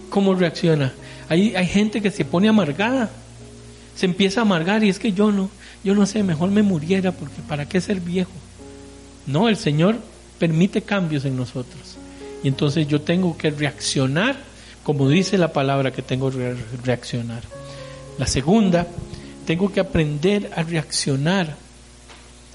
¿cómo 0.10 0.34
reacciona? 0.34 0.94
Hay, 1.28 1.54
hay 1.56 1.68
gente 1.68 2.02
que 2.02 2.10
se 2.10 2.24
pone 2.24 2.48
amargada 2.48 3.12
se 3.98 4.06
empieza 4.06 4.40
a 4.40 4.44
amargar 4.44 4.84
y 4.84 4.90
es 4.90 5.00
que 5.00 5.12
yo 5.12 5.32
no, 5.32 5.50
yo 5.84 5.96
no 5.96 6.06
sé, 6.06 6.24
mejor 6.24 6.50
me 6.50 6.62
muriera 6.62 7.12
porque 7.12 7.42
¿para 7.46 7.68
qué 7.68 7.82
ser 7.82 8.00
viejo? 8.00 8.32
No, 9.26 9.50
el 9.50 9.58
Señor 9.58 9.98
permite 10.40 10.84
cambios 10.84 11.26
en 11.26 11.36
nosotros. 11.36 11.98
Y 12.42 12.48
entonces 12.48 12.88
yo 12.88 13.02
tengo 13.02 13.38
que 13.38 13.50
reaccionar 13.50 14.38
como 14.84 15.10
dice 15.10 15.38
la 15.38 15.52
palabra 15.52 15.92
que 15.92 16.02
tengo 16.02 16.32
que 16.32 16.56
reaccionar. 16.86 17.42
La 18.18 18.28
segunda, 18.28 18.88
tengo 19.46 19.74
que 19.74 19.82
aprender 19.82 20.50
a 20.56 20.64
reaccionar 20.64 21.67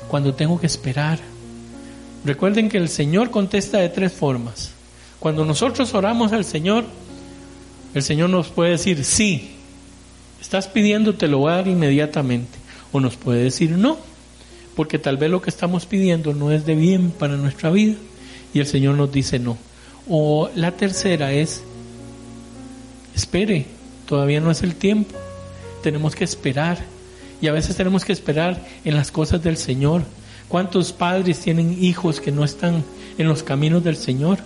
cuando 0.08 0.34
tengo 0.34 0.60
que 0.60 0.66
esperar. 0.66 1.18
Recuerden 2.24 2.68
que 2.68 2.78
el 2.78 2.88
Señor 2.88 3.30
contesta 3.30 3.78
de 3.78 3.88
tres 3.88 4.12
formas. 4.12 4.72
Cuando 5.18 5.44
nosotros 5.44 5.92
oramos 5.94 6.32
al 6.32 6.44
Señor, 6.44 6.84
el 7.94 8.02
Señor 8.02 8.30
nos 8.30 8.48
puede 8.48 8.72
decir, 8.72 9.04
sí, 9.04 9.50
estás 10.40 10.66
pidiendo, 10.68 11.14
te 11.14 11.28
lo 11.28 11.38
voy 11.38 11.52
a 11.52 11.56
dar 11.56 11.68
inmediatamente. 11.68 12.58
O 12.92 13.00
nos 13.00 13.16
puede 13.16 13.42
decir, 13.44 13.70
no, 13.70 13.98
porque 14.76 14.98
tal 14.98 15.16
vez 15.16 15.30
lo 15.30 15.42
que 15.42 15.50
estamos 15.50 15.86
pidiendo 15.86 16.34
no 16.34 16.50
es 16.50 16.64
de 16.66 16.74
bien 16.74 17.10
para 17.10 17.36
nuestra 17.36 17.70
vida. 17.70 17.96
Y 18.54 18.60
el 18.60 18.66
Señor 18.66 18.96
nos 18.96 19.10
dice 19.12 19.38
no. 19.38 19.56
O 20.08 20.50
la 20.54 20.72
tercera 20.72 21.32
es, 21.32 21.62
espere, 23.14 23.66
todavía 24.06 24.40
no 24.40 24.50
es 24.50 24.62
el 24.62 24.74
tiempo. 24.74 25.16
Tenemos 25.82 26.14
que 26.14 26.24
esperar. 26.24 26.78
Y 27.42 27.48
a 27.48 27.52
veces 27.52 27.76
tenemos 27.76 28.04
que 28.04 28.12
esperar 28.12 28.64
en 28.84 28.94
las 28.94 29.10
cosas 29.10 29.42
del 29.42 29.56
Señor. 29.56 30.04
¿Cuántos 30.48 30.92
padres 30.92 31.40
tienen 31.40 31.76
hijos 31.82 32.20
que 32.20 32.30
no 32.30 32.44
están 32.44 32.84
en 33.18 33.26
los 33.26 33.42
caminos 33.42 33.82
del 33.82 33.96
Señor? 33.96 34.38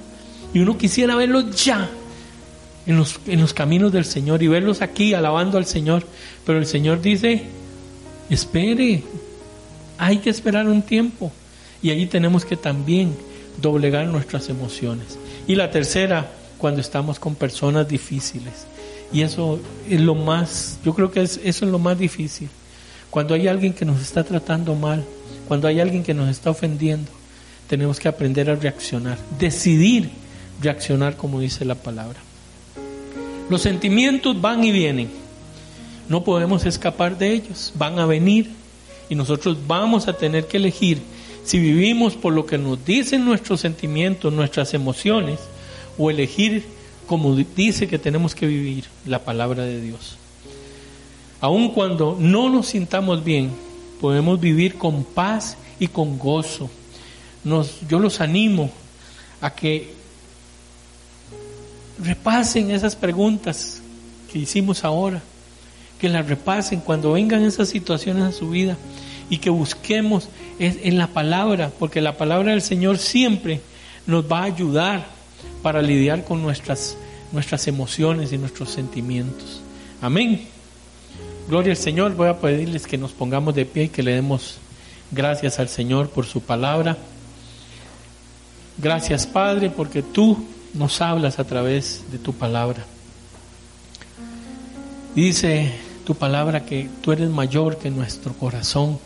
Y 0.55 0.61
uno 0.61 0.78
quisiera 0.78 1.14
verlos 1.14 1.62
ya 1.62 1.90
en 2.86 2.97
los, 2.97 3.20
en 3.26 3.42
los 3.42 3.53
caminos 3.53 3.92
del 3.92 4.07
Señor 4.07 4.42
y 4.42 4.49
verlos 4.49 4.80
aquí 4.80 5.12
alabando 5.12 5.59
al 5.59 5.66
Señor. 5.66 6.05
Pero 6.47 6.59
el 6.59 6.64
Señor 6.64 7.03
dice, 7.03 7.42
espere, 8.30 9.03
hay 9.99 10.18
que 10.18 10.30
esperar 10.30 10.66
un 10.66 10.80
tiempo. 10.80 11.30
Y 11.82 11.90
allí 11.90 12.07
tenemos 12.07 12.47
que 12.47 12.57
también 12.57 13.14
doblegar 13.61 14.07
nuestras 14.07 14.49
emociones. 14.49 15.18
Y 15.47 15.55
la 15.55 15.70
tercera, 15.70 16.30
cuando 16.57 16.80
estamos 16.80 17.18
con 17.18 17.34
personas 17.34 17.86
difíciles. 17.86 18.66
Y 19.12 19.20
eso 19.20 19.61
es 19.86 20.01
lo 20.01 20.14
más, 20.14 20.78
yo 20.82 20.94
creo 20.94 21.11
que 21.11 21.20
es, 21.20 21.38
eso 21.44 21.66
es 21.66 21.70
lo 21.70 21.78
más 21.78 21.99
difícil. 21.99 22.49
Cuando 23.16 23.32
hay 23.32 23.48
alguien 23.48 23.72
que 23.72 23.86
nos 23.86 24.02
está 24.02 24.24
tratando 24.24 24.74
mal, 24.74 25.02
cuando 25.48 25.66
hay 25.68 25.80
alguien 25.80 26.02
que 26.02 26.12
nos 26.12 26.28
está 26.28 26.50
ofendiendo, 26.50 27.10
tenemos 27.66 27.98
que 27.98 28.08
aprender 28.08 28.50
a 28.50 28.56
reaccionar, 28.56 29.16
decidir 29.38 30.10
reaccionar 30.60 31.16
como 31.16 31.40
dice 31.40 31.64
la 31.64 31.76
palabra. 31.76 32.18
Los 33.48 33.62
sentimientos 33.62 34.38
van 34.38 34.62
y 34.64 34.70
vienen, 34.70 35.08
no 36.10 36.24
podemos 36.24 36.66
escapar 36.66 37.16
de 37.16 37.32
ellos, 37.32 37.72
van 37.76 37.98
a 37.98 38.04
venir 38.04 38.50
y 39.08 39.14
nosotros 39.14 39.56
vamos 39.66 40.08
a 40.08 40.12
tener 40.12 40.46
que 40.46 40.58
elegir 40.58 41.00
si 41.42 41.58
vivimos 41.58 42.16
por 42.16 42.34
lo 42.34 42.44
que 42.44 42.58
nos 42.58 42.84
dicen 42.84 43.24
nuestros 43.24 43.62
sentimientos, 43.62 44.30
nuestras 44.30 44.74
emociones, 44.74 45.40
o 45.96 46.10
elegir 46.10 46.66
como 47.06 47.34
dice 47.34 47.88
que 47.88 47.98
tenemos 47.98 48.34
que 48.34 48.46
vivir 48.46 48.84
la 49.06 49.24
palabra 49.24 49.62
de 49.62 49.80
Dios. 49.80 50.18
Aun 51.41 51.70
cuando 51.70 52.16
no 52.18 52.49
nos 52.49 52.68
sintamos 52.68 53.22
bien, 53.22 53.51
podemos 54.01 54.41
vivir 54.41 54.76
con 54.76 55.05
paz 55.05 55.57
y 55.78 55.89
con 55.89 56.18
gozo. 56.18 56.70
Nos, 57.45 57.80
yo 57.89 57.99
los 57.99 58.20
animo 58.20 58.70
a 59.41 59.51
que 59.55 59.95
repasen 62.03 62.70
esas 62.70 62.97
preguntas 62.97 63.80
que 64.32 64.39
hicimos 64.39 64.84
ahora, 64.84 65.22
que 66.01 66.09
las 66.09 66.26
repasen 66.26 66.80
cuando 66.80 67.12
vengan 67.12 67.43
esas 67.43 67.68
situaciones 67.68 68.24
a 68.24 68.32
su 68.32 68.51
vida 68.51 68.76
y 69.30 69.39
que 69.39 69.51
busquemos 69.51 70.28
en 70.59 70.99
la 70.99 71.09
palabra, 71.09 71.70
porque 71.78 72.01
la 72.01 72.16
palabra 72.16 72.53
del 72.53 72.62
Señor 72.62 72.99
siempre 72.99 73.61
nos 74.07 74.30
va 74.30 74.41
a 74.41 74.45
ayudar 74.45 75.07
para 75.62 75.82
lidiar 75.82 76.24
con 76.24 76.43
nuestras, 76.43 76.97
nuestras 77.32 77.66
emociones 77.66 78.32
y 78.32 78.39
nuestros 78.39 78.70
sentimientos. 78.70 79.61
Amén. 80.01 80.55
Gloria 81.49 81.72
al 81.72 81.76
Señor. 81.76 82.14
Voy 82.14 82.28
a 82.28 82.40
pedirles 82.40 82.86
que 82.86 82.99
nos 82.99 83.12
pongamos 83.12 83.55
de 83.55 83.64
pie 83.64 83.84
y 83.84 83.88
que 83.88 84.03
le 84.03 84.14
demos 84.14 84.59
gracias 85.11 85.59
al 85.59 85.68
Señor 85.68 86.11
por 86.11 86.26
su 86.26 86.40
palabra. 86.40 86.97
Gracias 88.78 89.26
Padre 89.26 89.70
porque 89.70 90.03
tú 90.03 90.47
nos 90.74 91.01
hablas 91.01 91.38
a 91.38 91.44
través 91.44 92.05
de 92.11 92.18
tu 92.18 92.32
palabra. 92.32 92.84
Dice 95.14 95.72
tu 96.05 96.14
palabra 96.14 96.64
que 96.64 96.88
tú 97.03 97.12
eres 97.12 97.30
mayor 97.30 97.78
que 97.78 97.90
nuestro 97.90 98.34
corazón 98.34 98.99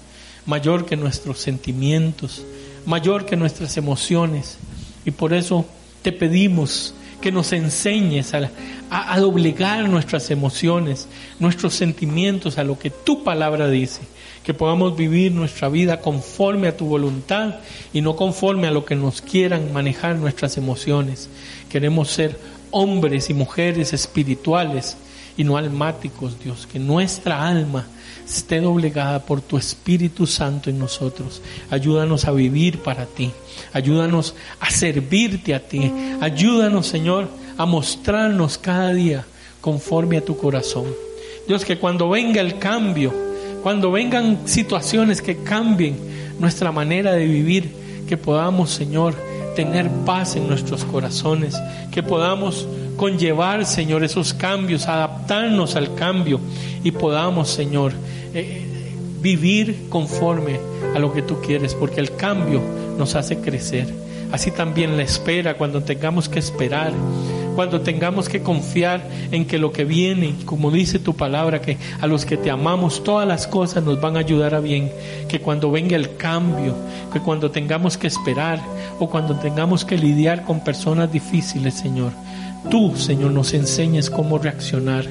mayor 0.47 0.87
que 0.87 0.97
nuestros 0.97 1.39
sentimientos, 1.39 2.45
mayor 2.87 3.27
que 3.27 3.37
nuestras 3.37 3.77
emociones. 3.77 4.59
Y 5.05 5.11
por 5.11 5.33
eso 5.33 5.65
te 6.03 6.13
pedimos 6.13 6.95
que 7.21 7.33
nos 7.33 7.53
enseñes 7.53 8.33
a, 8.35 9.19
doblegar 9.19 9.89
nuestras 9.89 10.31
emociones, 10.31 11.09
nuestros 11.39 11.75
sentimientos 11.75 12.59
a 12.59 12.65
lo 12.65 12.79
que 12.79 12.91
tu 12.91 13.23
palabra 13.23 13.69
dice, 13.69 14.03
que 14.43 14.55
podamos 14.55 14.97
vivir 14.97 15.33
nuestra 15.33 15.69
vida 15.69 16.01
conforme 16.01 16.69
a 16.69 16.77
tu 16.77 16.87
voluntad 16.87 17.57
y 17.93 18.01
no 18.01 18.17
conforme 18.17 18.67
a 18.67 18.71
lo 18.71 18.85
que 18.85 18.97
nos 18.97 19.21
quieran 19.21 19.73
manejar 19.73 20.17
nuestras 20.17 20.57
emociones. 20.57 21.29
Queremos 21.69 22.09
ser 22.09 22.39
hombres 22.71 23.31
y 23.31 23.35
mujeres 23.35 23.93
espirituales 23.93 24.97
y 25.37 25.45
no 25.45 25.57
almáticos, 25.57 26.43
Dios, 26.43 26.67
que 26.67 26.79
nuestra 26.79 27.47
alma 27.47 27.87
esté 28.31 28.61
doblegada 28.61 29.21
por 29.21 29.41
tu 29.41 29.57
Espíritu 29.57 30.27
Santo 30.27 30.71
en 30.71 30.79
nosotros. 30.79 31.43
Ayúdanos 31.71 32.27
a 32.27 32.33
vivir 32.33 32.79
para 32.79 33.07
ti. 33.07 33.31
Ayúdanos 33.73 34.35
a 34.61 34.71
servirte 34.71 35.55
a 35.55 35.61
ti. 35.61 35.93
Ayúdanos, 36.21 36.87
Señor, 36.87 37.29
a 37.57 37.67
mostrarnos 37.67 38.59
cada 38.59 38.93
día 38.93 39.25
conforme 39.61 40.17
a 40.17 40.25
tu 40.25 40.37
corazón. 40.37 40.87
Dios, 41.47 41.65
que 41.65 41.79
cuando 41.79 42.09
venga 42.09 42.41
el 42.41 42.59
cambio, 42.59 43.13
cuando 43.63 43.91
vengan 43.91 44.47
situaciones 44.47 45.21
que 45.21 45.43
cambien 45.43 45.97
nuestra 46.39 46.73
manera 46.73 47.13
de 47.13 47.27
vivir, 47.27 47.71
que 48.09 48.17
podamos, 48.17 48.71
Señor, 48.71 49.15
tener 49.55 49.91
paz 50.07 50.37
en 50.37 50.49
nuestros 50.49 50.85
corazones, 50.85 51.57
que 51.91 52.03
podamos 52.03 52.67
conllevar, 52.97 53.67
Señor, 53.67 54.05
esos 54.05 54.33
cambios, 54.33 54.87
adaptarnos 54.87 55.77
al 55.77 55.95
cambio 55.95 56.41
y 56.85 56.93
podamos, 56.93 57.49
Señor, 57.49 57.93
eh, 58.35 58.63
vivir 59.21 59.89
conforme 59.89 60.59
a 60.95 60.99
lo 60.99 61.13
que 61.13 61.23
tú 61.23 61.41
quieres, 61.41 61.75
porque 61.75 62.01
el 62.01 62.15
cambio 62.17 62.61
nos 62.99 63.15
hace 63.15 63.39
crecer. 63.39 63.93
Así 64.33 64.51
también 64.51 64.97
la 64.97 65.03
espera, 65.03 65.55
cuando 65.55 65.83
tengamos 65.83 66.29
que 66.29 66.39
esperar, 66.39 66.93
cuando 67.57 67.81
tengamos 67.81 68.29
que 68.29 68.43
confiar 68.43 69.03
en 69.33 69.45
que 69.45 69.59
lo 69.59 69.73
que 69.73 69.85
viene, 69.85 70.35
como 70.45 70.71
dice 70.71 70.99
tu 70.99 71.15
palabra, 71.15 71.61
que 71.61 71.79
a 72.01 72.07
los 72.07 72.25
que 72.25 72.37
te 72.37 72.51
amamos 72.51 73.03
todas 73.03 73.27
las 73.27 73.47
cosas 73.47 73.83
nos 73.83 74.01
van 74.01 74.17
a 74.17 74.21
ayudar 74.21 74.55
a 74.55 74.61
bien, 74.61 74.91
que 75.29 75.41
cuando 75.41 75.71
venga 75.71 75.97
el 75.97 76.17
cambio, 76.17 76.77
que 77.13 77.21
cuando 77.21 77.51
tengamos 77.51 77.99
que 77.99 78.07
esperar 78.07 78.61
o 78.99 79.11
cuando 79.11 79.35
tengamos 79.37 79.85
que 79.85 79.99
lidiar 79.99 80.45
con 80.45 80.63
personas 80.63 81.13
difíciles, 81.13 81.75
Señor, 81.75 82.13
tú, 82.69 82.97
Señor, 82.97 83.31
nos 83.33 83.55
enseñes 83.55 84.11
cómo 84.11 84.39
reaccionar, 84.39 85.07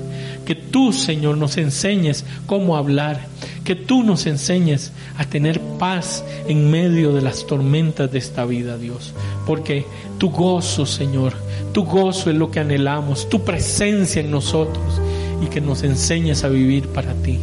que 0.45 0.55
tú, 0.55 0.93
Señor, 0.93 1.37
nos 1.37 1.57
enseñes 1.57 2.25
cómo 2.45 2.75
hablar, 2.75 3.27
que 3.63 3.75
tú 3.75 4.03
nos 4.03 4.25
enseñes 4.25 4.91
a 5.17 5.25
tener 5.25 5.59
paz 5.77 6.23
en 6.47 6.71
medio 6.71 7.13
de 7.13 7.21
las 7.21 7.45
tormentas 7.45 8.11
de 8.11 8.19
esta 8.19 8.45
vida, 8.45 8.77
Dios, 8.77 9.13
porque 9.45 9.85
tu 10.17 10.31
gozo, 10.31 10.85
Señor, 10.85 11.33
tu 11.71 11.85
gozo 11.85 12.29
es 12.29 12.35
lo 12.35 12.49
que 12.51 12.59
anhelamos, 12.59 13.29
tu 13.29 13.43
presencia 13.43 14.21
en 14.21 14.31
nosotros 14.31 15.01
y 15.41 15.47
que 15.47 15.61
nos 15.61 15.83
enseñes 15.83 16.43
a 16.43 16.49
vivir 16.49 16.87
para 16.87 17.13
ti. 17.13 17.39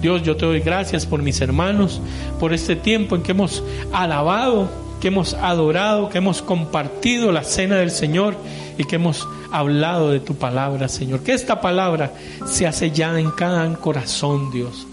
Dios, 0.00 0.22
yo 0.22 0.36
te 0.36 0.46
doy 0.46 0.60
gracias 0.60 1.04
por 1.06 1.22
mis 1.22 1.40
hermanos, 1.40 2.00
por 2.38 2.52
este 2.52 2.74
tiempo 2.74 3.16
en 3.16 3.22
que 3.22 3.32
hemos 3.32 3.62
alabado, 3.92 4.68
que 5.00 5.08
hemos 5.08 5.34
adorado, 5.34 6.08
que 6.08 6.18
hemos 6.18 6.42
compartido 6.42 7.32
la 7.32 7.44
cena 7.44 7.76
del 7.76 7.90
Señor 7.90 8.36
y 8.80 8.84
que 8.84 8.96
hemos 8.96 9.28
hablado 9.52 10.08
de 10.08 10.20
tu 10.20 10.36
palabra, 10.36 10.88
Señor. 10.88 11.20
Que 11.20 11.34
esta 11.34 11.60
palabra 11.60 12.14
sea 12.46 12.72
sellada 12.72 13.20
en 13.20 13.30
cada 13.30 13.70
corazón, 13.74 14.50
Dios. 14.50 14.86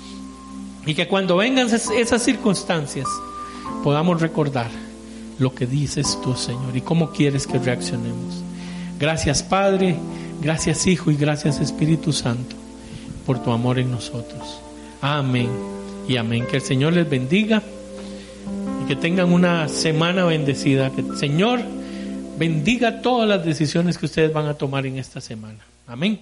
Y 0.85 0.93
que 0.93 1.07
cuando 1.07 1.37
vengan 1.37 1.69
esas 1.69 2.21
circunstancias 2.21 3.07
podamos 3.85 4.19
recordar 4.19 4.69
lo 5.39 5.55
que 5.55 5.65
dices 5.65 6.19
tú, 6.21 6.35
Señor, 6.35 6.75
y 6.75 6.81
cómo 6.81 7.11
quieres 7.11 7.47
que 7.47 7.59
reaccionemos. 7.59 8.43
Gracias, 8.99 9.41
Padre, 9.41 9.95
gracias, 10.41 10.85
Hijo, 10.85 11.09
y 11.09 11.15
gracias, 11.15 11.61
Espíritu 11.61 12.11
Santo, 12.11 12.57
por 13.25 13.41
tu 13.41 13.51
amor 13.51 13.79
en 13.79 13.89
nosotros. 13.89 14.59
Amén 14.99 15.49
y 16.09 16.17
amén. 16.17 16.45
Que 16.45 16.57
el 16.57 16.61
Señor 16.61 16.91
les 16.91 17.09
bendiga 17.09 17.63
y 18.83 18.87
que 18.89 18.97
tengan 18.97 19.31
una 19.31 19.69
semana 19.69 20.25
bendecida. 20.25 20.89
Que 20.89 21.05
Señor 21.15 21.76
bendiga 22.37 23.01
todas 23.01 23.27
las 23.27 23.43
decisiones 23.45 23.97
que 23.97 24.05
ustedes 24.05 24.31
van 24.31 24.45
a 24.45 24.53
tomar 24.53 24.85
en 24.85 24.97
esta 24.97 25.21
semana. 25.21 25.59
Amén. 25.87 26.19